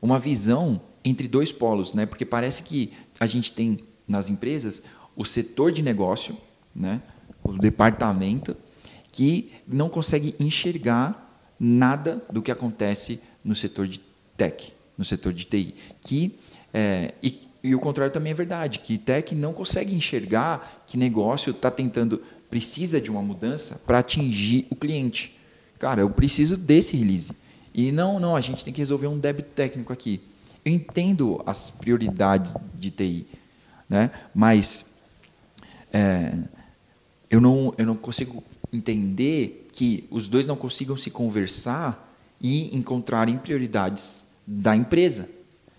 uma 0.00 0.18
visão 0.18 0.80
entre 1.04 1.28
dois 1.28 1.52
polos, 1.52 1.94
né? 1.94 2.06
porque 2.06 2.24
parece 2.24 2.62
que 2.62 2.92
a 3.18 3.26
gente 3.26 3.52
tem 3.52 3.80
nas 4.06 4.28
empresas 4.28 4.82
o 5.16 5.24
setor 5.24 5.72
de 5.72 5.82
negócio, 5.82 6.36
né? 6.74 7.00
o 7.42 7.52
departamento, 7.52 8.56
que 9.12 9.52
não 9.66 9.88
consegue 9.88 10.34
enxergar 10.38 11.48
nada 11.58 12.24
do 12.30 12.42
que 12.42 12.50
acontece 12.50 13.20
no 13.44 13.54
setor 13.54 13.86
de 13.86 14.00
tech, 14.36 14.72
no 14.96 15.04
setor 15.04 15.32
de 15.32 15.44
TI. 15.44 15.74
Que, 16.00 16.38
é, 16.72 17.14
e 17.22 17.50
e 17.62 17.74
o 17.74 17.78
contrário 17.78 18.12
também 18.12 18.32
é 18.32 18.34
verdade, 18.34 18.78
que 18.78 18.96
tech 18.96 19.34
não 19.34 19.52
consegue 19.52 19.94
enxergar 19.94 20.82
que 20.86 20.96
negócio 20.96 21.50
está 21.50 21.70
tentando, 21.70 22.22
precisa 22.48 23.00
de 23.00 23.10
uma 23.10 23.22
mudança 23.22 23.80
para 23.86 23.98
atingir 23.98 24.66
o 24.70 24.76
cliente. 24.76 25.38
Cara, 25.80 26.02
eu 26.02 26.10
preciso 26.10 26.58
desse 26.58 26.94
release. 26.94 27.32
E 27.72 27.90
não, 27.90 28.20
não, 28.20 28.36
a 28.36 28.40
gente 28.42 28.62
tem 28.62 28.72
que 28.72 28.80
resolver 28.80 29.06
um 29.06 29.18
débito 29.18 29.48
técnico 29.54 29.92
aqui. 29.92 30.20
Eu 30.62 30.72
entendo 30.72 31.42
as 31.46 31.70
prioridades 31.70 32.54
de 32.74 32.90
TI, 32.90 33.26
né? 33.88 34.10
mas 34.34 34.90
é, 35.90 36.36
eu, 37.30 37.40
não, 37.40 37.72
eu 37.78 37.86
não 37.86 37.96
consigo 37.96 38.44
entender 38.70 39.68
que 39.72 40.06
os 40.10 40.28
dois 40.28 40.46
não 40.46 40.54
consigam 40.54 40.98
se 40.98 41.10
conversar 41.10 42.14
e 42.38 42.76
encontrarem 42.76 43.38
prioridades 43.38 44.26
da 44.46 44.76
empresa. 44.76 45.30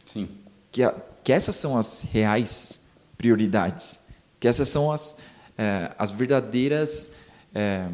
Sim. 0.08 0.28
Que 0.72 0.82
a, 0.82 0.96
que 1.24 1.32
essas 1.32 1.56
são 1.56 1.78
as 1.78 2.02
reais 2.12 2.80
prioridades, 3.20 4.00
que 4.40 4.48
essas 4.48 4.68
são 4.68 4.92
as, 4.92 5.18
é, 5.56 5.92
as 5.96 6.10
verdadeiras. 6.10 7.12
É, 7.54 7.88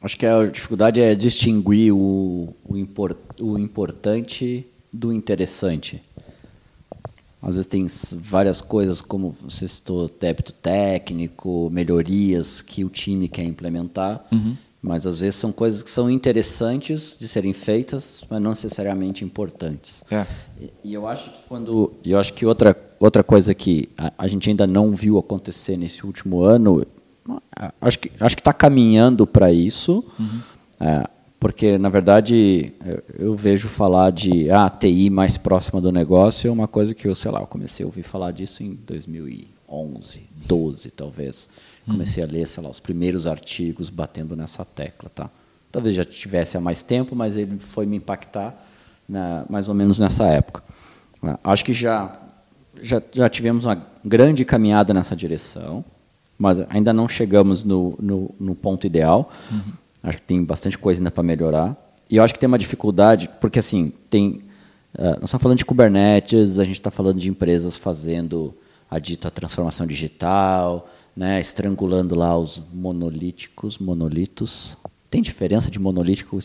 Acho 0.00 0.16
que 0.16 0.26
a 0.26 0.46
dificuldade 0.46 1.00
é 1.00 1.14
distinguir 1.14 1.92
o, 1.92 2.54
o, 2.64 2.76
import, 2.76 3.16
o 3.40 3.58
importante 3.58 4.66
do 4.92 5.12
interessante. 5.12 6.02
Às 7.42 7.54
vezes 7.54 7.66
tem 7.66 7.86
várias 8.16 8.60
coisas, 8.60 9.00
como 9.00 9.30
você 9.30 9.66
citou, 9.66 10.10
débito 10.20 10.52
técnico, 10.52 11.68
melhorias 11.72 12.62
que 12.62 12.84
o 12.84 12.88
time 12.88 13.28
quer 13.28 13.44
implementar. 13.44 14.24
Uhum. 14.30 14.56
Mas 14.80 15.04
às 15.04 15.20
vezes 15.20 15.34
são 15.36 15.50
coisas 15.50 15.82
que 15.82 15.90
são 15.90 16.08
interessantes 16.08 17.16
de 17.18 17.26
serem 17.26 17.52
feitas, 17.52 18.24
mas 18.30 18.40
não 18.40 18.50
necessariamente 18.50 19.24
importantes. 19.24 20.04
É. 20.10 20.24
E, 20.60 20.70
e, 20.84 20.94
eu 20.94 21.06
acho 21.08 21.30
que 21.30 21.38
quando, 21.48 21.92
eu 22.04 22.18
acho 22.18 22.32
que 22.32 22.46
outra 22.46 22.76
outra 23.00 23.22
coisa 23.22 23.54
que 23.54 23.88
a, 23.96 24.12
a 24.18 24.28
gente 24.28 24.50
ainda 24.50 24.66
não 24.66 24.90
viu 24.90 25.18
acontecer 25.18 25.76
nesse 25.76 26.04
último 26.04 26.42
ano, 26.42 26.84
acho 27.80 27.98
que 27.98 28.12
acho 28.20 28.36
que 28.36 28.40
está 28.40 28.52
caminhando 28.52 29.26
para 29.26 29.52
isso, 29.52 30.04
uhum. 30.18 30.40
é, 30.80 31.08
porque 31.38 31.78
na 31.78 31.88
verdade 31.88 32.72
eu, 32.84 33.02
eu, 33.18 33.36
vejo 33.36 33.68
falar 33.68 34.10
de 34.10 34.50
ah, 34.50 34.68
TI 34.68 35.10
mais 35.10 35.36
próxima 35.36 35.80
do 35.80 35.92
negócio 35.92 36.48
é 36.48 36.50
uma 36.50 36.68
coisa 36.68 36.94
que 36.94 37.06
eu 37.06 37.14
sei 37.14 37.30
lá, 37.30 37.40
eu 37.40 37.46
comecei 37.46 37.84
a 37.84 37.86
ouvir 37.86 38.02
falar 38.02 38.32
disso 38.32 38.62
em 38.62 38.74
2011, 38.74 40.28
12 40.46 40.90
talvez. 40.90 41.48
Comecei 41.88 42.22
a 42.22 42.26
ler, 42.26 42.46
sei 42.46 42.62
lá, 42.62 42.68
os 42.68 42.80
primeiros 42.80 43.26
artigos 43.26 43.88
batendo 43.88 44.36
nessa 44.36 44.62
tecla, 44.62 45.10
tá? 45.14 45.30
Talvez 45.72 45.94
já 45.94 46.04
tivesse 46.04 46.56
há 46.56 46.60
mais 46.60 46.82
tempo, 46.82 47.16
mas 47.16 47.34
ele 47.34 47.58
foi 47.58 47.86
me 47.86 47.96
impactar 47.96 48.62
né, 49.08 49.44
mais 49.48 49.68
ou 49.68 49.74
menos 49.74 49.98
nessa 49.98 50.26
época. 50.26 50.62
Ah, 51.22 51.38
acho 51.44 51.64
que 51.64 51.72
já, 51.72 52.12
já, 52.82 53.02
já 53.12 53.28
tivemos 53.28 53.64
uma 53.64 53.86
grande 54.04 54.44
caminhada 54.44 54.92
nessa 54.92 55.16
direção, 55.16 55.84
mas 56.38 56.58
ainda 56.70 56.92
não 56.92 57.08
chegamos 57.08 57.64
no, 57.64 57.98
no, 58.00 58.34
no 58.38 58.54
ponto 58.54 58.86
ideal. 58.86 59.30
Uhum. 59.50 59.72
Acho 60.02 60.18
que 60.18 60.24
tem 60.24 60.44
bastante 60.44 60.78
coisa 60.78 61.00
ainda 61.00 61.10
para 61.10 61.24
melhorar. 61.24 61.76
E 62.08 62.16
eu 62.16 62.22
acho 62.22 62.32
que 62.32 62.40
tem 62.40 62.46
uma 62.46 62.58
dificuldade, 62.58 63.28
porque 63.40 63.58
assim, 63.58 63.92
tem, 64.08 64.42
uh, 64.96 65.18
nós 65.20 65.24
estamos 65.24 65.42
falando 65.42 65.58
de 65.58 65.64
Kubernetes, 65.64 66.58
a 66.58 66.64
gente 66.64 66.76
está 66.76 66.90
falando 66.90 67.18
de 67.18 67.28
empresas 67.28 67.76
fazendo 67.76 68.54
a 68.90 68.98
dita 68.98 69.30
transformação 69.30 69.86
digital, 69.86 70.88
né, 71.14 71.40
estrangulando 71.40 72.14
lá 72.14 72.38
os 72.38 72.62
monolíticos, 72.72 73.76
monolitos. 73.78 74.78
Tem 75.10 75.20
diferença 75.20 75.70
de 75.70 75.78
monolítico? 75.78 76.38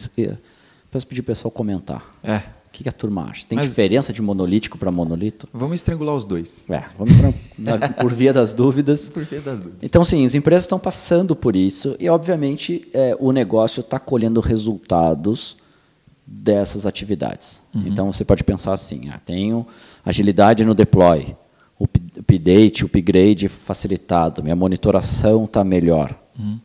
Peço 0.92 1.08
pedir 1.08 1.22
o 1.22 1.24
pessoal 1.24 1.52
comentar. 1.52 2.04
É. 2.24 2.42
O 2.74 2.76
que, 2.76 2.90
a 2.90 2.92
turma 2.92 3.26
acha? 3.30 3.46
Tem 3.46 3.56
Mas, 3.56 3.70
diferença 3.70 4.12
de 4.12 4.20
monolítico 4.20 4.80
para 4.80 4.92
monolito? 4.92 5.48
Vamos 5.54 5.76
estrangular 5.76 6.16
os 6.16 6.26
dois. 6.26 6.64
É, 6.68 6.84
vamos 6.98 7.18
por 8.02 8.12
via 8.12 8.34
das 8.34 8.52
dúvidas. 8.52 9.10
Por 9.10 9.24
via 9.24 9.42
das 9.42 9.60
dúvidas. 9.60 9.78
Então, 9.80 10.04
sim, 10.04 10.26
as 10.26 10.34
empresas 10.34 10.64
estão 10.64 10.80
passando 10.80 11.36
por 11.36 11.56
isso 11.56 11.96
e, 12.00 12.10
obviamente, 12.10 12.90
é, 12.92 13.16
o 13.20 13.32
negócio 13.32 13.82
está 13.82 14.00
colhendo 14.00 14.40
resultados 14.40 15.56
dessas 16.26 16.88
atividades. 16.88 17.62
Uhum. 17.76 17.84
Então, 17.86 18.12
você 18.12 18.26
pode 18.26 18.44
pensar 18.44 18.74
assim: 18.74 19.08
ah, 19.10 19.22
tenho 19.24 19.68
agilidade 20.04 20.66
no 20.66 20.74
deploy, 20.74 21.36
update, 21.80 22.84
upgrade 22.84 23.50
facilitado, 23.50 24.42
minha 24.42 24.56
monitoração 24.56 25.46
está 25.46 25.64
melhor. 25.64 26.20
Uhum. 26.40 26.60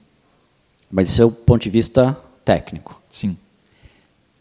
Mas 0.91 1.11
isso 1.11 1.21
é 1.21 1.25
o 1.27 1.31
ponto 1.31 1.63
de 1.63 1.69
vista 1.69 2.19
técnico. 2.47 2.99
Sim. 3.11 3.37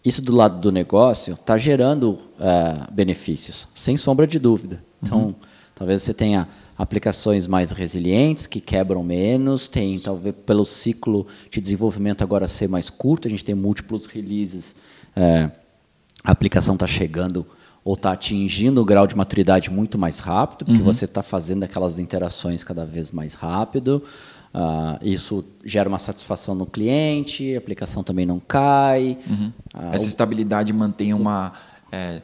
Isso 0.07 0.21
do 0.21 0.33
lado 0.33 0.61
do 0.61 0.71
negócio 0.71 1.33
está 1.33 1.57
gerando 1.57 2.17
é, 2.39 2.89
benefícios, 2.93 3.67
sem 3.75 3.97
sombra 3.97 4.25
de 4.25 4.39
dúvida. 4.39 4.81
Então, 5.03 5.17
uhum. 5.25 5.35
talvez 5.75 6.01
você 6.01 6.13
tenha 6.13 6.47
aplicações 6.77 7.45
mais 7.45 7.71
resilientes, 7.71 8.47
que 8.47 8.61
quebram 8.61 9.03
menos, 9.03 9.67
tem 9.67 9.99
talvez 9.99 10.33
pelo 10.45 10.63
ciclo 10.63 11.27
de 11.51 11.59
desenvolvimento 11.59 12.21
agora 12.21 12.47
ser 12.47 12.69
mais 12.69 12.89
curto, 12.89 13.27
a 13.27 13.29
gente 13.29 13.43
tem 13.43 13.53
múltiplos 13.53 14.05
releases, 14.05 14.75
é, 15.13 15.51
a 16.23 16.31
aplicação 16.31 16.75
está 16.75 16.87
chegando 16.87 17.45
ou 17.83 17.95
está 17.95 18.13
atingindo 18.13 18.81
o 18.81 18.85
grau 18.85 19.07
de 19.07 19.15
maturidade 19.15 19.69
muito 19.69 19.97
mais 19.97 20.19
rápido, 20.19 20.63
porque 20.65 20.79
uhum. 20.79 20.85
você 20.85 21.03
está 21.03 21.21
fazendo 21.21 21.63
aquelas 21.63 21.99
interações 21.99 22.63
cada 22.63 22.85
vez 22.85 23.11
mais 23.11 23.33
rápido. 23.33 24.01
Uh, 24.53 24.97
isso 25.01 25.43
gera 25.63 25.87
uma 25.87 25.99
satisfação 25.99 26.55
no 26.55 26.65
cliente, 26.65 27.53
a 27.53 27.57
aplicação 27.57 28.03
também 28.03 28.25
não 28.25 28.39
cai. 28.39 29.17
Uhum. 29.29 29.51
Uh, 29.75 29.93
Essa 29.93 30.07
estabilidade 30.07 30.73
mantém 30.73 31.13
uma, 31.13 31.53
é, 31.91 32.21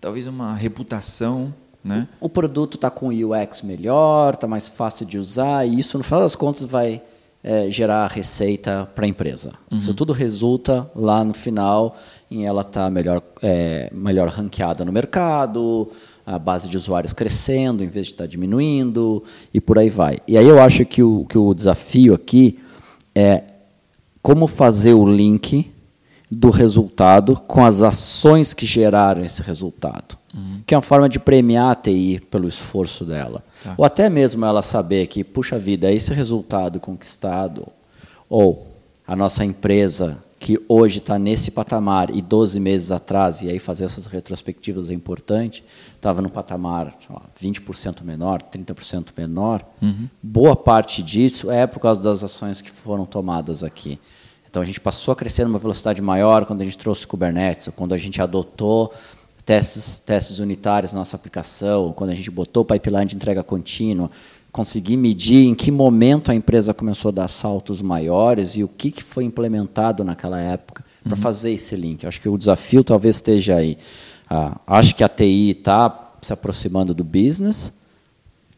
talvez 0.00 0.26
uma 0.26 0.54
reputação 0.54 1.54
né? 1.86 2.08
O, 2.20 2.28
produto 2.28 2.74
está 2.74 2.90
com 2.90 3.10
UX 3.10 3.62
melhor, 3.62 4.34
está 4.34 4.48
mais 4.48 4.68
fácil 4.68 5.06
de 5.06 5.18
usar, 5.18 5.64
e 5.64 5.78
isso, 5.78 5.96
no 5.96 6.02
final 6.02 6.20
das 6.20 6.34
contas, 6.34 6.64
vai 6.64 7.00
é, 7.44 7.70
gerar 7.70 8.08
receita 8.08 8.90
para 8.92 9.04
a 9.04 9.08
empresa. 9.08 9.52
Uhum. 9.70 9.78
Isso 9.78 9.94
tudo 9.94 10.12
resulta 10.12 10.90
lá 10.96 11.22
no 11.22 11.32
final 11.32 11.96
em 12.28 12.44
ela 12.44 12.62
estar 12.62 12.86
tá 12.86 12.90
melhor, 12.90 13.22
é, 13.40 13.88
melhor 13.92 14.26
ranqueada 14.28 14.84
no 14.84 14.90
mercado, 14.90 15.88
a 16.26 16.40
base 16.40 16.68
de 16.68 16.76
usuários 16.76 17.12
crescendo 17.12 17.84
em 17.84 17.88
vez 17.88 18.08
de 18.08 18.14
estar 18.14 18.26
diminuindo, 18.26 19.22
e 19.54 19.60
por 19.60 19.78
aí 19.78 19.88
vai. 19.88 20.18
E 20.26 20.36
aí 20.36 20.46
eu 20.46 20.60
acho 20.60 20.84
que 20.84 21.00
o, 21.00 21.24
que 21.24 21.38
o 21.38 21.54
desafio 21.54 22.12
aqui 22.12 22.58
é 23.14 23.44
como 24.20 24.48
fazer 24.48 24.92
o 24.92 25.06
link 25.06 25.72
do 26.28 26.50
resultado 26.50 27.36
com 27.36 27.64
as 27.64 27.82
ações 27.82 28.52
que 28.52 28.66
geraram 28.66 29.24
esse 29.24 29.40
resultado. 29.40 30.18
Uhum. 30.34 30.60
Que 30.66 30.74
é 30.74 30.76
uma 30.76 30.82
forma 30.82 31.08
de 31.08 31.20
premiar 31.20 31.70
a 31.70 31.74
TI 31.76 32.20
pelo 32.28 32.48
esforço 32.48 33.04
dela. 33.04 33.44
Tá. 33.62 33.74
Ou 33.78 33.84
até 33.84 34.10
mesmo 34.10 34.44
ela 34.44 34.62
saber 34.62 35.06
que, 35.06 35.22
puxa 35.22 35.56
vida, 35.56 35.92
esse 35.92 36.12
resultado 36.12 36.80
conquistado, 36.80 37.68
ou 38.28 38.66
a 39.06 39.14
nossa 39.14 39.44
empresa 39.44 40.18
que 40.38 40.60
hoje 40.68 40.98
está 40.98 41.18
nesse 41.18 41.50
patamar 41.50 42.14
e 42.14 42.20
12 42.20 42.60
meses 42.60 42.90
atrás, 42.90 43.42
e 43.42 43.48
aí 43.48 43.58
fazer 43.58 43.86
essas 43.86 44.06
retrospectivas 44.06 44.90
é 44.90 44.92
importante, 44.92 45.64
estava 45.94 46.20
no 46.20 46.30
patamar 46.30 46.96
lá, 47.08 47.22
20% 47.40 48.02
menor, 48.02 48.42
30% 48.42 49.08
menor, 49.16 49.64
uhum. 49.80 50.08
boa 50.22 50.54
parte 50.54 51.02
disso 51.02 51.50
é 51.50 51.66
por 51.66 51.80
causa 51.80 52.02
das 52.02 52.22
ações 52.22 52.60
que 52.60 52.70
foram 52.70 53.06
tomadas 53.06 53.64
aqui. 53.64 53.98
Então 54.48 54.62
a 54.62 54.66
gente 54.66 54.80
passou 54.80 55.12
a 55.12 55.16
crescer 55.16 55.44
numa 55.44 55.58
velocidade 55.58 56.00
maior 56.00 56.44
quando 56.46 56.60
a 56.60 56.64
gente 56.64 56.78
trouxe 56.78 57.06
Kubernetes, 57.06 57.68
quando 57.74 57.94
a 57.94 57.98
gente 57.98 58.20
adotou 58.22 58.92
testes, 59.44 60.00
testes 60.00 60.38
unitários 60.38 60.92
na 60.92 60.98
nossa 60.98 61.14
aplicação, 61.14 61.92
quando 61.92 62.10
a 62.10 62.14
gente 62.14 62.30
botou 62.30 62.62
o 62.62 62.66
pipeline 62.66 63.06
de 63.06 63.14
entrega 63.14 63.44
contínua, 63.44 64.10
conseguir 64.56 64.96
medir 64.96 65.46
em 65.46 65.54
que 65.54 65.70
momento 65.70 66.30
a 66.30 66.34
empresa 66.34 66.72
começou 66.72 67.10
a 67.10 67.12
dar 67.12 67.28
saltos 67.28 67.82
maiores 67.82 68.56
e 68.56 68.64
o 68.64 68.68
que, 68.68 68.90
que 68.90 69.04
foi 69.04 69.22
implementado 69.22 70.02
naquela 70.02 70.40
época 70.40 70.82
uhum. 71.04 71.10
para 71.10 71.16
fazer 71.18 71.52
esse 71.52 71.76
link. 71.76 72.02
Eu 72.02 72.08
acho 72.08 72.18
que 72.18 72.26
o 72.26 72.38
desafio 72.38 72.82
talvez 72.82 73.16
esteja 73.16 73.56
aí. 73.56 73.76
Ah, 74.30 74.58
acho 74.66 74.96
que 74.96 75.04
a 75.04 75.10
TI 75.10 75.50
está 75.50 76.14
se 76.22 76.32
aproximando 76.32 76.94
do 76.94 77.04
business, 77.04 77.70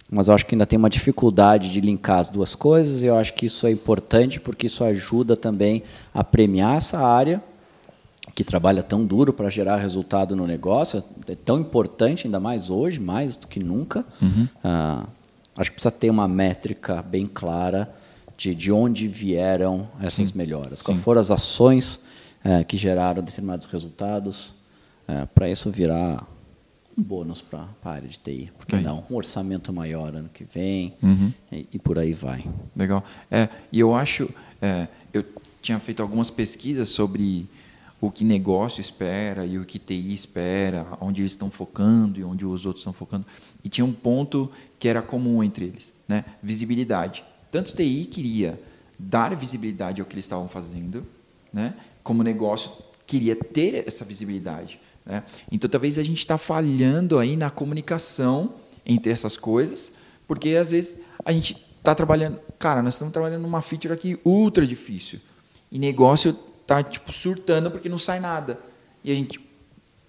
mas 0.09 0.29
eu 0.29 0.35
acho 0.35 0.47
que 0.47 0.55
ainda 0.55 0.65
tem 0.65 0.79
uma 0.79 0.89
dificuldade 0.89 1.73
de 1.73 1.81
linkar 1.81 2.21
as 2.21 2.29
duas 2.29 2.55
coisas, 2.55 3.03
e 3.03 3.07
eu 3.07 3.17
acho 3.17 3.35
que 3.35 3.47
isso 3.47 3.67
é 3.67 3.73
importante 3.73 4.39
porque 4.39 4.69
isso 4.69 4.85
ajuda 4.85 5.37
também 5.37 5.83
a 6.15 6.23
premiar 6.23 6.77
essa 6.77 7.01
área 7.01 7.43
que 8.37 8.45
trabalha 8.45 8.85
tão 8.85 9.05
duro 9.05 9.33
para 9.33 9.51
gerar 9.51 9.79
resultado 9.79 10.37
no 10.37 10.47
negócio, 10.47 11.03
é 11.27 11.35
tão 11.35 11.59
importante, 11.59 12.29
ainda 12.29 12.39
mais 12.39 12.71
hoje, 12.71 13.01
mais 13.01 13.35
do 13.35 13.49
que 13.49 13.59
nunca. 13.59 14.07
Uhum. 14.23 14.47
Ah, 14.63 15.07
acho 15.59 15.71
que 15.71 15.75
precisa 15.75 15.91
ter 15.91 16.09
uma 16.09 16.29
métrica 16.29 17.03
bem 17.03 17.27
clara 17.27 17.95
de, 18.37 18.55
de 18.55 18.71
onde 18.71 19.09
vieram 19.09 19.89
essas 20.01 20.29
Sim. 20.29 20.39
melhoras, 20.39 20.81
quais 20.81 21.01
foram 21.01 21.21
as 21.21 21.31
ações 21.31 22.01
é, 22.45 22.63
que 22.63 22.77
geraram 22.77 23.23
determinados 23.23 23.67
resultados, 23.67 24.55
é, 25.07 25.27
para 25.27 25.51
isso 25.51 25.71
virar 25.71 26.25
um 26.97 27.03
bônus 27.03 27.43
para 27.43 27.69
a 27.85 27.91
área 27.91 28.09
de 28.09 28.19
TI. 28.19 28.53
Porque 28.57 28.77
aí. 28.77 28.83
não? 28.83 29.05
Um 29.11 29.17
orçamento 29.17 29.73
maior 29.73 30.15
ano 30.15 30.29
que 30.33 30.45
vem 30.45 30.95
uhum. 31.03 31.33
e, 31.51 31.67
e, 31.73 31.79
por 31.79 31.99
aí 31.99 32.13
vai. 32.13 32.45
Legal. 32.77 33.05
É, 33.31 33.49
e 33.73 33.81
eu 33.81 33.95
acho, 33.95 34.29
é, 34.63 34.87
eu 35.13 35.25
tinha 35.61 35.79
feito 35.79 36.03
algumas 36.03 36.31
pesquisas 36.31 36.89
sobre 36.89 37.49
o 38.01 38.11
que 38.11 38.25
negócio 38.25 38.81
espera 38.81 39.45
e 39.45 39.59
o 39.59 39.65
que 39.65 39.79
TI 39.79 40.13
espera, 40.13 40.87
onde 41.01 41.23
eles 41.23 41.33
estão 41.33 41.51
focando 41.51 42.21
e 42.21 42.25
onde 42.25 42.45
os 42.45 42.65
outros 42.65 42.81
estão 42.83 42.93
focando. 42.93 43.27
E 43.65 43.69
tinha 43.69 43.85
um 43.85 43.93
ponto 43.93 44.51
que 44.79 44.89
era 44.89 45.03
comum 45.03 45.43
entre 45.43 45.67
eles, 45.67 45.93
né? 46.07 46.25
visibilidade. 46.43 47.25
Tanto 47.51 47.75
TI 47.75 48.05
queria 48.05 48.61
dar 48.99 49.35
visibilidade 49.35 50.01
ao 50.01 50.07
que 50.07 50.15
eles 50.15 50.25
estavam 50.25 50.49
fazendo, 50.49 51.07
né? 51.53 51.75
como 52.03 52.23
negócio 52.23 52.71
queria 53.07 53.35
ter 53.37 53.87
essa 53.87 54.05
visibilidade. 54.05 54.81
Né? 55.05 55.23
Então, 55.51 55.69
talvez 55.69 55.99
a 55.99 56.03
gente 56.03 56.19
está 56.19 56.37
falhando 56.37 57.19
aí 57.19 57.37
na 57.37 57.51
comunicação 57.51 58.55
entre 58.85 59.13
essas 59.13 59.37
coisas, 59.37 59.93
porque 60.27 60.51
às 60.51 60.71
vezes 60.71 61.01
a 61.25 61.33
gente 61.33 61.57
está 61.79 61.95
trabalhando, 61.95 62.39
cara, 62.59 62.83
nós 62.83 62.95
estamos 62.95 63.13
trabalhando 63.13 63.43
numa 63.43 63.63
feature 63.63 63.95
aqui 63.95 64.19
ultra 64.25 64.67
difícil 64.67 65.21
e 65.71 65.79
negócio 65.79 66.37
está 66.61 66.83
tipo 66.83 67.13
surtando 67.13 67.71
porque 67.71 67.89
não 67.89 67.99
sai 67.99 68.21
nada 68.21 68.59
e 69.03 69.11
a 69.11 69.15
gente 69.15 69.41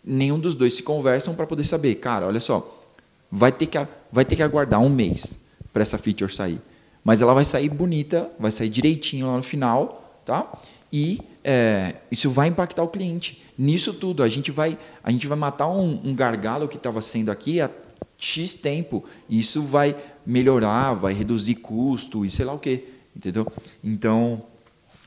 nenhum 0.04 0.40
dos 0.40 0.56
dois 0.56 0.74
se 0.74 0.84
conversam 0.84 1.36
para 1.36 1.46
poder 1.46 1.64
saber, 1.64 1.96
cara, 1.96 2.28
olha 2.28 2.40
só, 2.40 2.86
vai 3.32 3.52
ter 3.52 3.68
que 3.68 3.78
vai 4.12 4.26
ter 4.26 4.36
que 4.36 4.44
aguardar 4.44 4.80
um 4.82 4.90
mês 4.90 5.40
para 5.72 5.82
essa 5.82 5.98
feature 5.98 6.34
sair, 6.34 6.60
mas 7.04 7.22
ela 7.22 7.34
vai 7.34 7.46
sair 7.46 7.70
bonita, 7.70 8.30
vai 8.40 8.52
sair 8.52 8.70
direitinho 8.70 9.28
lá 9.28 9.38
no 9.38 9.44
final, 9.44 10.22
tá? 10.26 10.52
E 10.92 11.20
é, 11.44 11.96
isso 12.12 12.30
vai 12.30 12.48
impactar 12.48 12.84
o 12.84 12.88
cliente. 12.88 13.42
Nisso 13.58 13.94
tudo, 13.94 14.24
a 14.24 14.30
gente 14.30 14.52
vai, 14.52 14.78
a 15.04 15.12
gente 15.12 15.28
vai 15.28 15.38
matar 15.38 15.68
um, 15.68 16.02
um 16.04 16.16
gargalo 16.16 16.68
que 16.68 16.78
estava 16.78 17.02
sendo 17.02 17.32
aqui 17.32 17.62
há 17.62 17.70
X 18.18 18.54
tempo. 18.54 19.06
E 19.30 19.40
isso 19.40 19.62
vai 19.62 19.96
melhorar, 20.26 20.94
vai 20.94 21.14
reduzir 21.14 21.56
custo 21.56 22.26
e 22.26 22.30
sei 22.30 22.46
lá 22.46 22.54
o 22.54 22.60
quê. 22.60 22.86
Entendeu? 23.16 23.48
Então, 23.84 24.44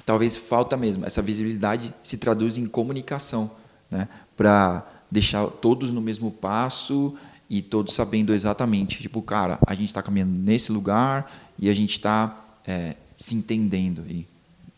talvez 0.06 0.36
falta 0.36 0.76
mesmo. 0.76 1.04
Essa 1.04 1.22
visibilidade 1.22 1.94
se 2.02 2.16
traduz 2.16 2.58
em 2.58 2.66
comunicação, 2.66 3.50
né? 3.90 4.08
para 4.36 4.86
deixar 5.10 5.46
todos 5.46 5.92
no 5.92 6.00
mesmo 6.00 6.30
passo 6.30 7.14
e 7.52 7.60
todos 7.60 7.92
sabendo 7.92 8.32
exatamente, 8.32 9.02
tipo, 9.02 9.20
cara, 9.20 9.58
a 9.66 9.74
gente 9.74 9.88
está 9.88 10.02
caminhando 10.02 10.32
nesse 10.32 10.72
lugar 10.72 11.30
e 11.58 11.68
a 11.68 11.74
gente 11.74 11.90
está 11.90 12.34
é, 12.66 12.96
se 13.14 13.34
entendendo 13.34 14.10
e 14.10 14.26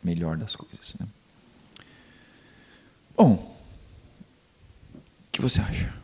melhor 0.02 0.36
das 0.36 0.56
coisas. 0.56 0.92
Né? 0.98 1.06
Bom, 3.16 3.34
o 4.92 4.98
que 5.30 5.40
você 5.40 5.60
acha? 5.60 5.94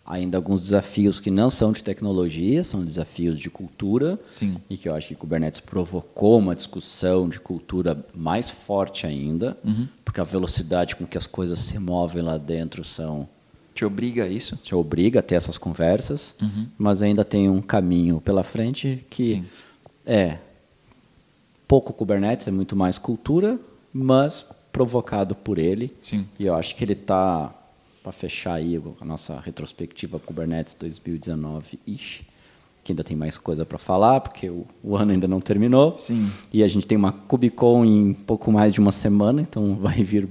ainda 0.06 0.38
alguns 0.38 0.64
desafios 0.64 1.18
que 1.22 1.32
não 1.32 1.50
são 1.50 1.72
de 1.72 1.82
tecnologia, 1.82 2.62
são 2.62 2.84
desafios 2.84 3.40
de 3.40 3.50
cultura. 3.50 4.20
Sim. 4.30 4.58
E 4.70 4.76
que 4.76 4.90
eu 4.90 4.96
acho 4.96 5.08
que 5.08 5.16
Kubernetes 5.16 5.62
provocou 5.62 6.40
uma 6.40 6.54
discussão 6.54 7.30
de 7.30 7.40
cultura 7.40 8.06
mais 8.14 8.50
forte 8.52 9.08
ainda, 9.08 9.58
uhum. 9.64 9.88
porque 10.04 10.20
a 10.20 10.26
velocidade 10.26 10.98
com 10.98 11.06
que 11.06 11.18
as 11.18 11.26
coisas 11.26 11.60
se 11.60 11.80
movem 11.80 12.22
lá 12.22 12.38
dentro 12.38 12.84
são. 12.84 13.30
Te 13.74 13.86
obriga 13.86 14.26
a 14.26 14.28
isso? 14.28 14.58
Te 14.58 14.76
obriga 14.76 15.22
a 15.22 15.24
ter 15.24 15.36
essas 15.36 15.58
conversas, 15.58 16.36
uhum. 16.42 16.68
mas 16.78 17.02
ainda 17.02 17.24
tem 17.24 17.50
um 17.50 17.62
caminho 17.62 18.20
pela 18.20 18.44
frente 18.44 19.06
que 19.10 19.24
Sim. 19.24 19.46
é 20.06 20.38
pouco 21.66 21.94
Kubernetes, 21.94 22.46
é 22.46 22.52
muito 22.52 22.76
mais 22.76 22.98
cultura, 22.98 23.58
mas 23.94 24.50
provocado 24.72 25.36
por 25.36 25.60
ele. 25.60 25.96
Sim. 26.02 26.26
E 26.40 26.46
eu 26.46 26.56
acho 26.56 26.76
que 26.76 26.84
ele 26.84 26.94
está 26.94 27.54
para 28.02 28.12
fechar 28.12 28.56
aí 28.56 28.82
a 29.00 29.06
nossa 29.06 29.40
retrospectiva 29.40 30.20
Kubernetes 30.20 30.76
2019-ish, 30.80 32.24
que 32.84 32.92
ainda 32.92 33.04
tem 33.04 33.16
mais 33.16 33.38
coisa 33.38 33.66
para 33.66 33.78
falar, 33.78 34.20
porque 34.20 34.50
o, 34.50 34.66
o, 34.84 34.98
ano 34.98 35.14
ainda 35.14 35.28
não 35.28 35.40
terminou. 35.40 35.98
Sim. 35.98 36.30
E 36.52 36.62
a 36.62 36.68
gente 36.68 36.86
tem 36.86 36.98
uma 36.98 37.14
KubeCon 37.14 37.86
em 37.86 38.14
pouco 38.14 38.52
mais 38.52 38.74
de 38.74 38.82
uma 38.82 38.92
semana, 38.92 39.42
então 39.42 39.76
vai 39.80 40.04
vir 40.04 40.28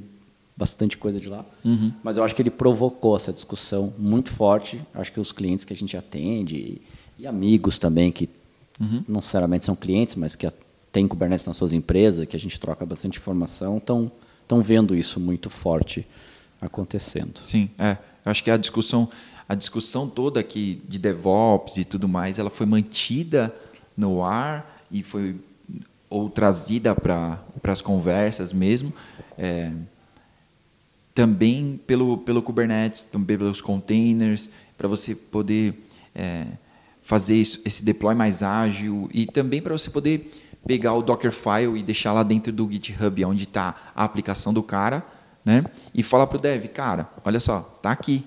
bastante 0.55 0.99
coisa 0.99 1.19
de 1.19 1.31
lá. 1.31 1.47
Uhum. 1.65 1.93
Mas 2.03 2.19
eu 2.19 2.25
acho 2.25 2.35
que 2.35 2.43
ele 2.43 2.51
provocou 2.51 3.17
essa 3.17 3.33
discussão 3.33 3.95
muito 3.99 4.31
forte. 4.31 4.83
Acho 4.93 5.11
que 5.11 5.19
os 5.19 5.33
clientes 5.33 5.65
que 5.65 5.73
a 5.73 5.77
gente 5.77 5.97
atende 5.97 6.57
e, 6.57 6.83
e 7.21 7.27
amigos 7.27 7.79
também 7.79 8.13
que 8.13 8.29
uhum. 8.79 9.03
não 9.09 9.17
necessariamente 9.17 9.65
são 9.65 9.75
clientes, 9.75 10.15
mas 10.15 10.37
que 10.37 10.47
têm 10.93 11.09
Kubernetes 11.09 11.47
nas 11.47 11.57
suas 11.57 11.73
empresas, 11.73 12.27
que 12.27 12.37
a 12.37 12.41
gente 12.41 12.61
troca 12.61 12.85
bastante 12.85 13.19
informação, 13.19 13.79
estão 13.79 14.13
vendo 14.61 14.95
isso 14.95 15.19
muito 15.19 15.49
forte 15.49 16.07
acontecendo. 16.61 17.41
Sim, 17.43 17.71
é. 17.79 17.97
Eu 18.25 18.31
acho 18.31 18.45
que 18.45 18.51
a 18.51 18.57
discussão 18.57 19.09
a 19.49 19.55
discussão 19.55 20.09
toda 20.09 20.41
aqui 20.41 20.81
de 20.89 20.99
DevOps 20.99 21.77
e 21.77 21.85
tudo 21.85 22.09
mais, 22.09 22.39
ela 22.39 22.49
foi 22.49 22.65
mantida 22.65 23.55
no 23.97 24.23
ar 24.23 24.83
e 24.91 25.03
foi 25.03 25.37
ou 26.09 26.31
trazida 26.31 26.95
para 26.95 27.43
as 27.63 27.81
conversas 27.81 28.53
mesmo. 28.53 28.93
É, 29.37 29.73
também 31.15 31.81
pelo, 31.87 32.19
pelo 32.19 32.43
Kubernetes, 32.43 33.05
também 33.05 33.37
pelos 33.37 33.61
containers, 33.61 34.51
para 34.79 34.89
você 34.89 35.15
poder 35.15 35.75
é, 36.15 36.47
fazer 37.03 37.37
isso, 37.37 37.61
esse 37.65 37.85
deploy 37.85 38.15
mais 38.15 38.43
ágil 38.43 39.09
e 39.13 39.27
também 39.27 39.61
para 39.61 39.73
você 39.73 39.91
poder 39.91 40.31
pegar 40.67 40.95
o 40.95 41.03
Dockerfile 41.03 41.79
e 41.79 41.83
deixar 41.83 42.13
lá 42.13 42.23
dentro 42.23 42.53
do 42.53 42.71
GitHub, 42.71 43.25
onde 43.25 43.45
está 43.45 43.75
a 43.95 44.05
aplicação 44.05 44.53
do 44.53 44.63
cara, 44.63 45.05
né? 45.45 45.65
E 45.95 46.03
falar 46.03 46.27
para 46.27 46.39
o 46.39 46.41
dev, 46.41 46.67
cara, 46.67 47.09
olha 47.25 47.41
só, 47.41 47.61
tá 47.83 47.91
aqui, 47.91 48.25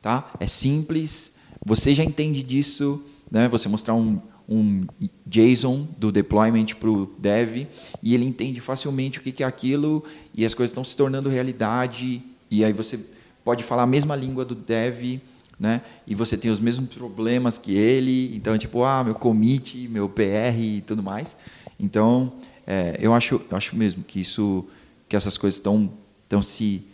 tá? 0.00 0.30
É 0.40 0.46
simples, 0.46 1.34
você 1.64 1.94
já 1.94 2.04
entende 2.04 2.42
disso, 2.42 3.02
né? 3.30 3.48
Você 3.48 3.68
mostrar 3.68 3.94
um, 3.94 4.20
um 4.48 4.86
JSON 5.26 5.86
do 5.98 6.12
deployment 6.12 6.66
para 6.78 6.90
o 6.90 7.06
dev 7.18 7.66
e 8.02 8.14
ele 8.14 8.24
entende 8.24 8.60
facilmente 8.60 9.18
o 9.18 9.22
que 9.22 9.42
é 9.42 9.46
aquilo 9.46 10.04
e 10.34 10.44
as 10.44 10.54
coisas 10.54 10.70
estão 10.70 10.84
se 10.84 10.96
tornando 10.96 11.28
realidade 11.28 12.22
e 12.50 12.64
aí 12.64 12.72
você 12.72 12.98
pode 13.44 13.64
falar 13.64 13.82
a 13.82 13.86
mesma 13.86 14.14
língua 14.14 14.44
do 14.44 14.54
dev, 14.54 15.20
né? 15.58 15.82
E 16.06 16.14
você 16.14 16.36
tem 16.36 16.50
os 16.50 16.60
mesmos 16.60 16.92
problemas 16.94 17.58
que 17.58 17.74
ele, 17.74 18.34
então 18.36 18.56
tipo 18.58 18.84
ah 18.84 19.02
meu 19.02 19.14
commit, 19.14 19.88
meu 19.88 20.08
PR 20.08 20.58
e 20.58 20.82
tudo 20.82 21.02
mais. 21.02 21.36
Então 21.78 22.32
é, 22.66 22.96
eu 23.00 23.14
acho 23.14 23.40
eu 23.50 23.56
acho 23.56 23.76
mesmo 23.76 24.02
que 24.02 24.20
isso 24.20 24.66
que 25.08 25.16
essas 25.16 25.36
coisas 25.36 25.58
estão 25.58 25.90
estão 26.22 26.42
se 26.42 26.84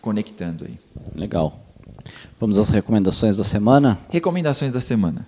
conectando 0.00 0.64
aí. 0.64 0.78
Legal. 1.14 1.60
Vamos 2.38 2.58
às 2.58 2.70
recomendações 2.70 3.36
da 3.36 3.44
semana. 3.44 3.98
Recomendações 4.08 4.72
da 4.72 4.80
semana. 4.80 5.26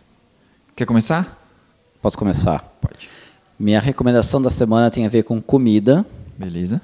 Quer 0.76 0.86
começar? 0.86 1.38
Posso 2.00 2.16
começar? 2.16 2.60
Pode. 2.80 3.08
Minha 3.58 3.80
recomendação 3.80 4.40
da 4.40 4.48
semana 4.48 4.90
tem 4.90 5.04
a 5.04 5.08
ver 5.08 5.24
com 5.24 5.40
comida. 5.40 6.06
Beleza. 6.38 6.80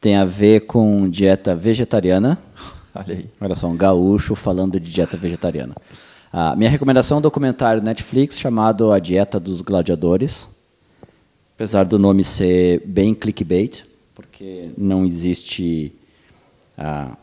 Tem 0.00 0.16
a 0.16 0.24
ver 0.24 0.60
com 0.60 1.08
dieta 1.08 1.54
vegetariana. 1.54 2.38
Olha 2.94 3.14
aí. 3.14 3.30
Olha 3.40 3.54
só, 3.54 3.68
um 3.68 3.76
gaúcho 3.76 4.34
falando 4.34 4.80
de 4.80 4.90
dieta 4.90 5.16
vegetariana. 5.16 5.74
A 6.32 6.56
minha 6.56 6.70
recomendação 6.70 7.16
é 7.16 7.18
um 7.18 7.22
documentário 7.22 7.82
Netflix 7.82 8.38
chamado 8.38 8.92
A 8.92 8.98
Dieta 8.98 9.38
dos 9.38 9.60
Gladiadores. 9.60 10.48
Apesar 11.58 11.82
do 11.82 11.98
nome 11.98 12.22
ser 12.22 12.80
bem 12.86 13.12
clickbait, 13.12 13.82
porque 14.14 14.70
não 14.78 15.04
existe 15.04 15.92
ah, 16.76 17.18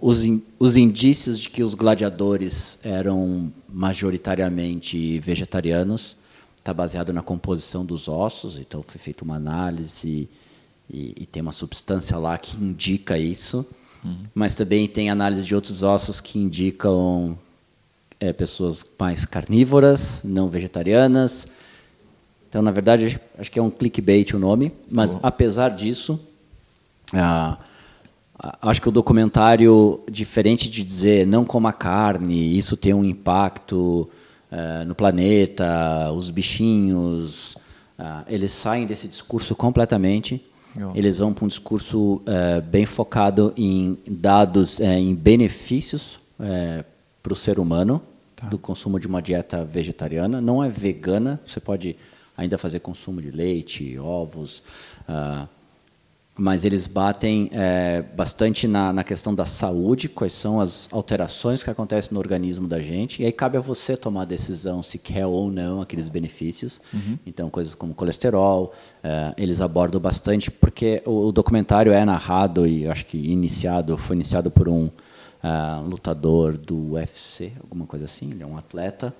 os, 0.00 0.24
in, 0.24 0.42
os 0.58 0.74
indícios 0.74 1.38
de 1.38 1.50
que 1.50 1.62
os 1.62 1.74
gladiadores 1.74 2.78
eram 2.82 3.52
majoritariamente 3.68 5.18
vegetarianos 5.18 6.16
está 6.56 6.72
baseado 6.72 7.12
na 7.12 7.20
composição 7.20 7.84
dos 7.84 8.08
ossos, 8.08 8.56
então 8.56 8.82
foi 8.82 8.98
feita 8.98 9.22
uma 9.22 9.36
análise 9.36 10.26
e, 10.88 11.12
e, 11.20 11.26
tem 11.26 11.42
uma 11.42 11.52
substância 11.52 12.16
lá 12.16 12.38
que 12.38 12.56
indica 12.56 13.18
isso, 13.18 13.66
uhum. 14.02 14.16
mas 14.34 14.54
também 14.54 14.88
tem 14.88 15.10
análise 15.10 15.44
de 15.44 15.54
outros 15.54 15.82
ossos 15.82 16.22
que 16.22 16.38
indicam 16.38 17.38
é, 18.18 18.32
pessoas 18.32 18.82
mais 18.98 19.26
carnívoras, 19.26 20.22
não 20.24 20.48
vegetarianas. 20.48 21.46
Então, 22.48 22.62
na 22.62 22.70
verdade, 22.70 23.20
acho 23.38 23.50
que 23.50 23.58
é 23.58 23.62
um 23.62 23.70
clickbait 23.70 24.32
o 24.34 24.38
nome, 24.38 24.72
mas 24.90 25.16
apesar 25.22 25.68
disso, 25.68 26.18
ah, 27.12 27.58
acho 28.62 28.80
que 28.80 28.88
o 28.88 28.92
documentário, 28.92 30.00
diferente 30.10 30.70
de 30.70 30.82
dizer 30.82 31.26
não 31.26 31.44
coma 31.44 31.72
carne, 31.72 32.56
isso 32.56 32.76
tem 32.76 32.94
um 32.94 33.04
impacto 33.04 34.08
uh, 34.50 34.84
no 34.86 34.94
planeta, 34.94 36.10
os 36.12 36.30
bichinhos, 36.30 37.54
uh, 37.98 38.24
eles 38.28 38.52
saem 38.52 38.86
desse 38.86 39.08
discurso 39.08 39.54
completamente. 39.54 40.44
Eles 40.94 41.18
vão 41.18 41.32
para 41.32 41.44
um 41.44 41.48
discurso 41.48 41.98
uh, 42.16 42.62
bem 42.70 42.86
focado 42.86 43.52
em 43.56 43.98
dados, 44.06 44.78
em 44.78 45.12
benefícios 45.12 46.20
para 47.20 47.32
o 47.32 47.34
ser 47.34 47.58
humano 47.58 48.00
tá. 48.36 48.46
do 48.46 48.58
consumo 48.58 49.00
de 49.00 49.08
uma 49.08 49.20
dieta 49.20 49.64
vegetariana. 49.64 50.40
Não 50.40 50.62
é 50.62 50.68
vegana, 50.68 51.40
você 51.44 51.58
pode 51.58 51.96
ainda 52.38 52.56
fazer 52.56 52.78
consumo 52.78 53.20
de 53.20 53.30
leite, 53.30 53.98
ovos. 53.98 54.62
Uh, 55.08 55.46
mas 56.38 56.64
eles 56.64 56.86
batem 56.86 57.50
é, 57.52 58.00
bastante 58.14 58.68
na, 58.68 58.92
na, 58.92 59.02
questão 59.02 59.34
da 59.34 59.44
saúde, 59.44 60.08
quais 60.08 60.32
são 60.32 60.60
as 60.60 60.88
alterações 60.92 61.64
que 61.64 61.68
acontecem 61.68 62.12
no 62.14 62.20
organismo 62.20 62.68
da 62.68 62.80
gente, 62.80 63.20
e 63.20 63.26
aí 63.26 63.32
cabe 63.32 63.58
a 63.58 63.60
você 63.60 63.96
tomar 63.96 64.22
a 64.22 64.24
decisão 64.24 64.80
se 64.80 65.00
quer 65.00 65.26
ou 65.26 65.50
não 65.50 65.80
aqueles 65.80 66.06
benefícios. 66.06 66.80
Uhum. 66.94 67.18
Então, 67.26 67.50
coisas 67.50 67.74
como 67.74 67.92
colesterol, 67.92 68.72
é, 69.02 69.34
eles 69.36 69.60
abordam 69.60 70.00
bastante, 70.00 70.48
porque 70.48 71.02
o, 71.04 71.26
o, 71.26 71.32
documentário 71.32 71.90
é 71.90 72.04
narrado 72.04 72.64
e 72.68 72.86
acho 72.86 73.04
que 73.06 73.18
iniciado, 73.18 73.96
foi 73.98 74.14
iniciado 74.14 74.48
por 74.48 74.68
um 74.68 74.84
uh, 74.84 75.88
lutador 75.88 76.56
do 76.56 76.92
UFC, 76.92 77.52
alguma 77.60 77.84
coisa 77.84 78.04
assim, 78.04 78.30
ele 78.30 78.44
é 78.44 78.46
um 78.46 78.56
atleta. 78.56 79.12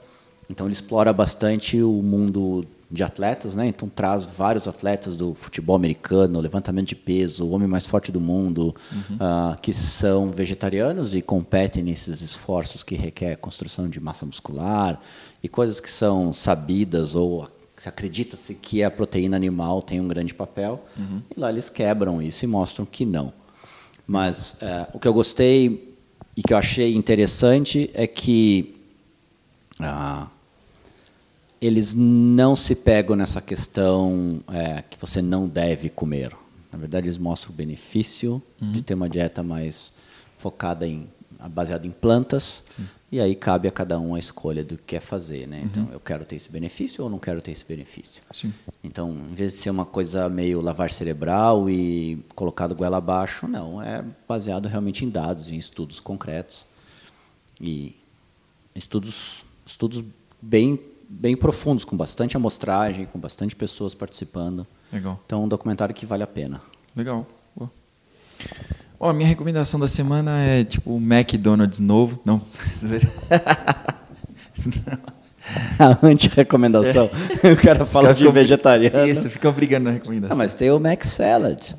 Então, 0.48 0.68
ele 0.68 0.72
explora 0.72 1.12
bastante 1.12 1.82
o 1.82 2.00
mundo 2.00 2.64
de 2.90 3.02
atletas, 3.02 3.54
né? 3.54 3.66
Então 3.66 3.88
traz 3.88 4.24
vários 4.24 4.66
atletas 4.66 5.14
do 5.14 5.34
futebol 5.34 5.76
americano, 5.76 6.40
levantamento 6.40 6.88
de 6.88 6.96
peso, 6.96 7.44
o 7.44 7.50
homem 7.50 7.68
mais 7.68 7.86
forte 7.86 8.10
do 8.10 8.20
mundo, 8.20 8.74
uhum. 8.90 9.16
uh, 9.16 9.60
que 9.60 9.74
são 9.74 10.30
vegetarianos 10.30 11.14
e 11.14 11.20
competem 11.20 11.82
nesses 11.82 12.22
esforços 12.22 12.82
que 12.82 12.94
requer 12.94 13.36
construção 13.36 13.88
de 13.88 14.00
massa 14.00 14.24
muscular 14.24 14.98
e 15.42 15.48
coisas 15.48 15.80
que 15.80 15.90
são 15.90 16.32
sabidas 16.32 17.14
ou 17.14 17.46
se 17.76 17.88
acredita-se 17.88 18.54
que 18.54 18.82
a 18.82 18.90
proteína 18.90 19.36
animal 19.36 19.82
tem 19.82 20.00
um 20.00 20.08
grande 20.08 20.32
papel. 20.32 20.82
Uhum. 20.96 21.20
E 21.36 21.38
lá 21.38 21.50
eles 21.50 21.68
quebram 21.68 22.22
isso 22.22 22.44
e 22.44 22.48
mostram 22.48 22.86
que 22.86 23.04
não. 23.04 23.32
Mas 24.06 24.54
uh, 24.62 24.88
o 24.94 24.98
que 24.98 25.06
eu 25.06 25.12
gostei 25.12 25.94
e 26.34 26.42
que 26.42 26.54
eu 26.54 26.56
achei 26.56 26.96
interessante 26.96 27.90
é 27.92 28.06
que 28.06 28.74
uh, 29.78 30.26
eles 31.60 31.94
não 31.94 32.54
se 32.54 32.74
pegam 32.74 33.16
nessa 33.16 33.40
questão 33.40 34.40
é, 34.52 34.82
que 34.82 34.98
você 34.98 35.20
não 35.20 35.48
deve 35.48 35.88
comer. 35.88 36.32
Na 36.70 36.78
verdade, 36.78 37.06
eles 37.06 37.18
mostram 37.18 37.52
o 37.52 37.56
benefício 37.56 38.42
uhum. 38.60 38.72
de 38.72 38.82
ter 38.82 38.94
uma 38.94 39.08
dieta 39.08 39.42
mais 39.42 39.94
focada 40.36 40.86
em 40.86 41.08
baseada 41.46 41.86
em 41.86 41.90
plantas. 41.90 42.62
Sim. 42.68 42.84
E 43.12 43.20
aí 43.20 43.34
cabe 43.34 43.68
a 43.68 43.70
cada 43.70 43.98
um 43.98 44.14
a 44.14 44.18
escolha 44.18 44.64
do 44.64 44.76
que 44.76 44.84
quer 44.84 45.00
fazer, 45.00 45.46
né? 45.46 45.62
Então, 45.64 45.84
uhum. 45.84 45.92
eu 45.92 46.00
quero 46.00 46.24
ter 46.24 46.36
esse 46.36 46.50
benefício 46.50 47.04
ou 47.04 47.08
não 47.08 47.18
quero 47.18 47.40
ter 47.40 47.52
esse 47.52 47.64
benefício? 47.64 48.22
Sim. 48.34 48.52
Então, 48.82 49.10
em 49.10 49.34
vez 49.34 49.52
de 49.52 49.58
ser 49.58 49.70
uma 49.70 49.86
coisa 49.86 50.28
meio 50.28 50.60
lavar 50.60 50.90
cerebral 50.90 51.70
e 51.70 52.22
colocado 52.34 52.74
goela 52.74 52.98
abaixo, 52.98 53.46
não, 53.46 53.80
é 53.80 54.04
baseado 54.26 54.66
realmente 54.66 55.04
em 55.04 55.10
dados, 55.10 55.48
em 55.48 55.56
estudos 55.56 56.00
concretos 56.00 56.66
e 57.60 57.96
estudos 58.74 59.44
estudos 59.64 60.02
bem 60.40 60.78
bem 61.08 61.36
profundos, 61.36 61.84
com 61.84 61.96
bastante 61.96 62.36
amostragem, 62.36 63.06
com 63.06 63.18
bastante 63.18 63.56
pessoas 63.56 63.94
participando. 63.94 64.66
Legal. 64.92 65.18
Então, 65.24 65.44
um 65.44 65.48
documentário 65.48 65.94
que 65.94 66.04
vale 66.04 66.22
a 66.22 66.26
pena. 66.26 66.60
Legal. 66.94 67.26
Ó, 69.00 69.10
a 69.10 69.12
minha 69.12 69.28
recomendação 69.28 69.78
da 69.78 69.86
semana 69.86 70.40
é 70.40 70.64
tipo 70.64 70.92
o 70.92 70.96
McDonald's 70.96 71.78
novo. 71.78 72.20
Não. 72.24 72.42
a 75.78 76.04
anti-recomendação. 76.04 77.08
É. 77.42 77.52
O 77.52 77.56
cara 77.56 77.86
fala 77.86 78.12
de 78.12 78.28
vegetariano. 78.28 79.06
Isso, 79.06 79.30
fica 79.30 79.52
brigando 79.52 79.84
na 79.84 79.92
recomendação. 79.92 80.34
Ah, 80.34 80.38
mas 80.38 80.54
tem 80.54 80.72
o 80.72 80.80
Mac 80.80 81.04
Salad. 81.04 81.74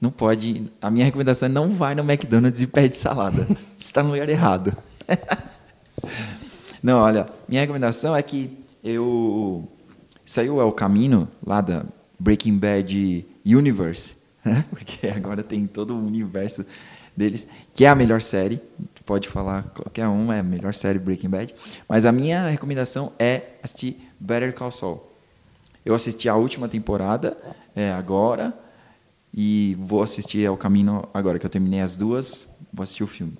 Não 0.00 0.10
pode. 0.10 0.70
A 0.80 0.88
minha 0.88 1.04
recomendação 1.04 1.46
é 1.46 1.48
não 1.50 1.70
vai 1.70 1.96
no 1.96 2.08
McDonald's 2.08 2.62
e 2.62 2.68
pede 2.68 2.96
salada. 2.96 3.44
Você 3.44 3.56
está 3.80 4.00
no 4.00 4.10
lugar 4.10 4.28
errado. 4.28 4.72
Não, 6.82 7.00
olha, 7.00 7.26
minha 7.48 7.60
recomendação 7.60 8.14
é 8.14 8.22
que 8.22 8.56
eu 8.82 9.68
saiu 10.24 10.58
o 10.58 10.72
caminho 10.72 11.28
lá 11.44 11.60
da 11.60 11.84
Breaking 12.18 12.58
Bad 12.58 13.26
Universe, 13.44 14.16
né? 14.44 14.64
porque 14.70 15.08
agora 15.08 15.42
tem 15.42 15.66
todo 15.66 15.94
o 15.94 16.06
universo 16.06 16.64
deles, 17.16 17.48
que 17.74 17.84
é 17.84 17.88
a 17.88 17.94
melhor 17.94 18.22
série. 18.22 18.60
Pode 19.04 19.28
falar 19.28 19.64
qualquer 19.64 20.06
um, 20.06 20.32
é 20.32 20.38
a 20.38 20.42
melhor 20.42 20.72
série 20.72 20.98
Breaking 20.98 21.28
Bad. 21.28 21.54
Mas 21.88 22.04
a 22.04 22.12
minha 22.12 22.48
recomendação 22.48 23.12
é 23.18 23.54
assistir 23.62 24.08
Better 24.20 24.54
Call 24.54 24.70
Saul. 24.70 25.04
Eu 25.84 25.94
assisti 25.94 26.28
a 26.28 26.36
última 26.36 26.68
temporada 26.68 27.36
é, 27.74 27.90
agora 27.90 28.56
e 29.34 29.76
vou 29.80 30.02
assistir 30.02 30.46
ao 30.46 30.56
caminho 30.56 31.08
agora 31.12 31.38
que 31.38 31.46
eu 31.46 31.50
terminei 31.50 31.80
as 31.80 31.96
duas, 31.96 32.46
vou 32.72 32.84
assistir 32.84 33.02
o 33.02 33.06
filme. 33.06 33.36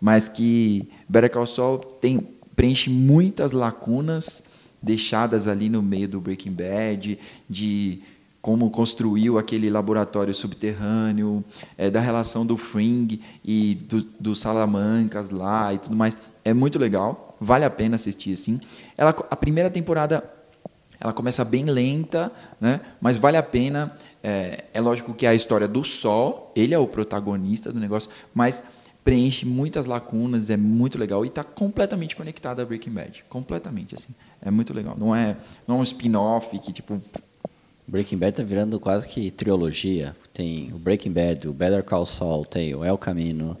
Mas 0.00 0.28
que 0.28 0.90
Better 1.08 1.30
Call 1.30 1.46
Saul 1.46 1.78
tem 1.78 2.28
preenche 2.54 2.90
muitas 2.90 3.52
lacunas 3.52 4.44
deixadas 4.82 5.46
ali 5.46 5.68
no 5.68 5.82
meio 5.82 6.08
do 6.08 6.20
Breaking 6.20 6.52
Bad, 6.52 7.18
de 7.48 8.00
como 8.40 8.70
construiu 8.70 9.38
aquele 9.38 9.70
laboratório 9.70 10.34
subterrâneo, 10.34 11.44
é, 11.78 11.88
da 11.88 12.00
relação 12.00 12.44
do 12.44 12.56
Fring 12.56 13.20
e 13.44 13.76
dos 13.88 14.04
do 14.18 14.34
Salamancas 14.34 15.30
lá 15.30 15.72
e 15.72 15.78
tudo 15.78 15.94
mais. 15.94 16.16
É 16.44 16.52
muito 16.52 16.78
legal, 16.78 17.36
vale 17.40 17.64
a 17.64 17.70
pena 17.70 17.94
assistir 17.94 18.32
assim. 18.32 18.60
Ela, 18.96 19.10
a 19.10 19.36
primeira 19.36 19.70
temporada 19.70 20.28
ela 20.98 21.12
começa 21.12 21.44
bem 21.44 21.64
lenta, 21.64 22.30
né? 22.60 22.80
mas 23.00 23.18
vale 23.18 23.36
a 23.36 23.42
pena. 23.42 23.92
É, 24.22 24.64
é 24.72 24.80
lógico 24.80 25.12
que 25.14 25.26
é 25.26 25.30
a 25.30 25.34
história 25.34 25.66
do 25.66 25.82
Sol, 25.82 26.52
ele 26.54 26.74
é 26.74 26.78
o 26.78 26.86
protagonista 26.86 27.72
do 27.72 27.80
negócio, 27.80 28.08
mas 28.32 28.62
preenche 29.04 29.44
muitas 29.44 29.86
lacunas, 29.86 30.50
é 30.50 30.56
muito 30.56 30.98
legal 30.98 31.24
e 31.24 31.28
está 31.28 31.42
completamente 31.42 32.14
conectado 32.14 32.60
a 32.60 32.64
Breaking 32.64 32.92
Bad, 32.92 33.24
completamente 33.28 33.94
assim, 33.94 34.14
é 34.40 34.50
muito 34.50 34.72
legal. 34.72 34.96
Não 34.98 35.14
é, 35.14 35.36
não 35.66 35.76
é 35.76 35.78
um 35.80 35.82
spin-off 35.82 36.58
que 36.58 36.72
tipo 36.72 37.00
Breaking 37.86 38.16
Bad 38.16 38.30
está 38.30 38.42
virando 38.42 38.78
quase 38.78 39.08
que 39.08 39.30
trilogia. 39.30 40.16
Tem 40.32 40.68
o 40.72 40.78
Breaking 40.78 41.12
Bad, 41.12 41.48
o 41.48 41.52
Better 41.52 41.82
Call 41.82 42.06
Saul, 42.06 42.44
tem 42.44 42.74
o 42.74 42.84
El 42.84 42.96
Camino. 42.96 43.56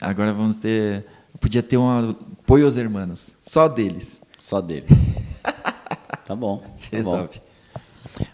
Agora 0.00 0.32
vamos 0.32 0.58
ter, 0.58 1.06
podia 1.40 1.62
ter 1.62 1.76
uma 1.76 2.16
Poios 2.46 2.76
Hermanos, 2.76 3.32
só 3.42 3.68
deles. 3.68 4.20
Só 4.38 4.60
deles. 4.60 4.90
tá 6.24 6.36
bom. 6.36 6.58
Tá 6.90 7.02
bom. 7.02 7.10
top. 7.22 7.40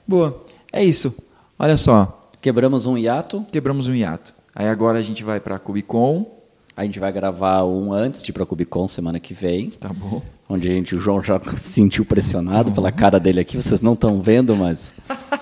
Boa, 0.06 0.44
é 0.72 0.84
isso. 0.84 1.16
Olha 1.58 1.76
só, 1.76 2.30
Quebramos 2.40 2.86
um 2.86 2.96
hiato. 2.96 3.44
quebramos 3.50 3.88
um 3.88 3.94
hiato. 3.94 4.34
Aí 4.58 4.66
agora 4.66 4.98
a 4.98 5.02
gente 5.02 5.22
vai 5.22 5.38
para 5.38 5.58
Cubicon, 5.58 6.24
A 6.74 6.82
gente 6.82 6.98
vai 6.98 7.12
gravar 7.12 7.64
um 7.64 7.92
antes 7.92 8.22
de 8.22 8.30
ir 8.30 8.32
pra 8.32 8.46
Cubicon 8.46 8.88
semana 8.88 9.20
que 9.20 9.32
vem. 9.34 9.70
tá 9.70 9.90
bom? 9.92 10.22
Onde 10.48 10.66
a 10.68 10.72
gente, 10.72 10.96
o 10.96 11.00
João 11.00 11.22
já 11.22 11.38
se 11.42 11.56
sentiu 11.60 12.04
pressionado 12.06 12.72
pela 12.72 12.90
cara 12.90 13.20
dele 13.20 13.40
aqui. 13.40 13.56
Vocês 13.56 13.82
não 13.82 13.92
estão 13.92 14.20
vendo, 14.22 14.56
mas. 14.56 14.94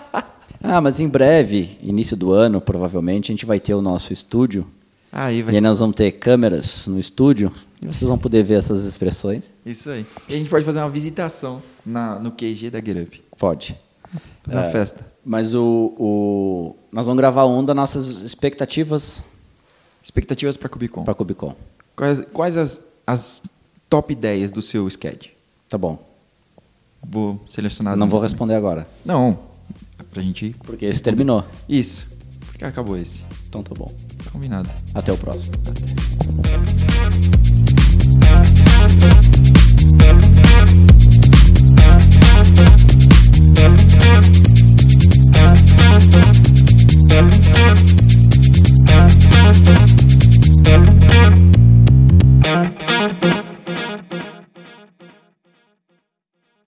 Ah, 0.66 0.80
mas 0.80 0.98
em 0.98 1.06
breve, 1.06 1.78
início 1.82 2.16
do 2.16 2.32
ano, 2.32 2.58
provavelmente, 2.58 3.30
a 3.30 3.34
gente 3.34 3.44
vai 3.44 3.60
ter 3.60 3.74
o 3.74 3.82
nosso 3.82 4.14
estúdio. 4.14 4.66
Aí 5.12 5.40
E 5.40 5.42
vai 5.42 5.54
aí 5.56 5.60
nós 5.60 5.78
vamos 5.78 5.94
ter 5.94 6.10
câmeras 6.12 6.86
no 6.86 6.98
estúdio. 6.98 7.52
E 7.82 7.86
vocês 7.86 8.08
vão 8.08 8.16
poder 8.16 8.42
ver 8.42 8.54
essas 8.60 8.82
expressões. 8.86 9.50
Isso 9.66 9.90
aí. 9.90 10.06
E 10.26 10.32
a 10.34 10.38
gente 10.38 10.48
pode 10.48 10.64
fazer 10.64 10.78
uma 10.78 10.88
visitação 10.88 11.62
na, 11.84 12.18
no 12.18 12.30
QG 12.32 12.70
da 12.70 12.78
Get 12.80 12.96
Up. 12.96 13.22
Pode. 13.38 13.76
Fazer 14.42 14.56
uma 14.58 14.66
É, 14.66 14.70
festa. 14.72 15.06
Mas 15.24 15.54
o, 15.54 15.94
o- 15.98 16.76
nós 16.92 17.06
vamos 17.06 17.18
gravar 17.20 17.46
um 17.46 17.64
das 17.64 17.74
nossas 17.74 18.06
expectativas 18.22 19.22
Expectativas 20.02 20.56
para 20.58 20.68
Cubicon. 20.68 21.02
para 21.04 21.14
Cubicon. 21.14 21.54
Quais, 21.96 22.20
quais 22.32 22.56
as, 22.58 22.82
as 23.06 23.40
top 23.88 24.12
ideias 24.12 24.50
do 24.50 24.60
seu 24.60 24.86
sketch? 24.88 25.28
Tá 25.68 25.78
bom. 25.78 25.98
Vou 27.02 27.40
selecionar 27.48 27.96
não 27.96 28.06
vou 28.06 28.20
minhas 28.20 28.32
responder 28.32 28.54
agora, 28.54 28.82
também. 28.82 28.98
Não. 29.04 29.38
Pra 30.10 30.22
gente 30.22 30.46
ir. 30.46 30.56
porque 30.64 30.84
esse 30.84 31.02
terminou. 31.02 31.42
Isso. 31.68 32.08
Porque 32.46 32.64
acabou 32.64 32.96
esse. 32.98 33.24
Então 33.48 33.62
tá 33.62 33.74
bom. 33.74 33.90
Combinado. 34.30 34.70
Até 34.94 35.12
o 35.12 35.16
próximo. 35.16 35.52
Até. 35.66 37.73
Música 45.94 47.93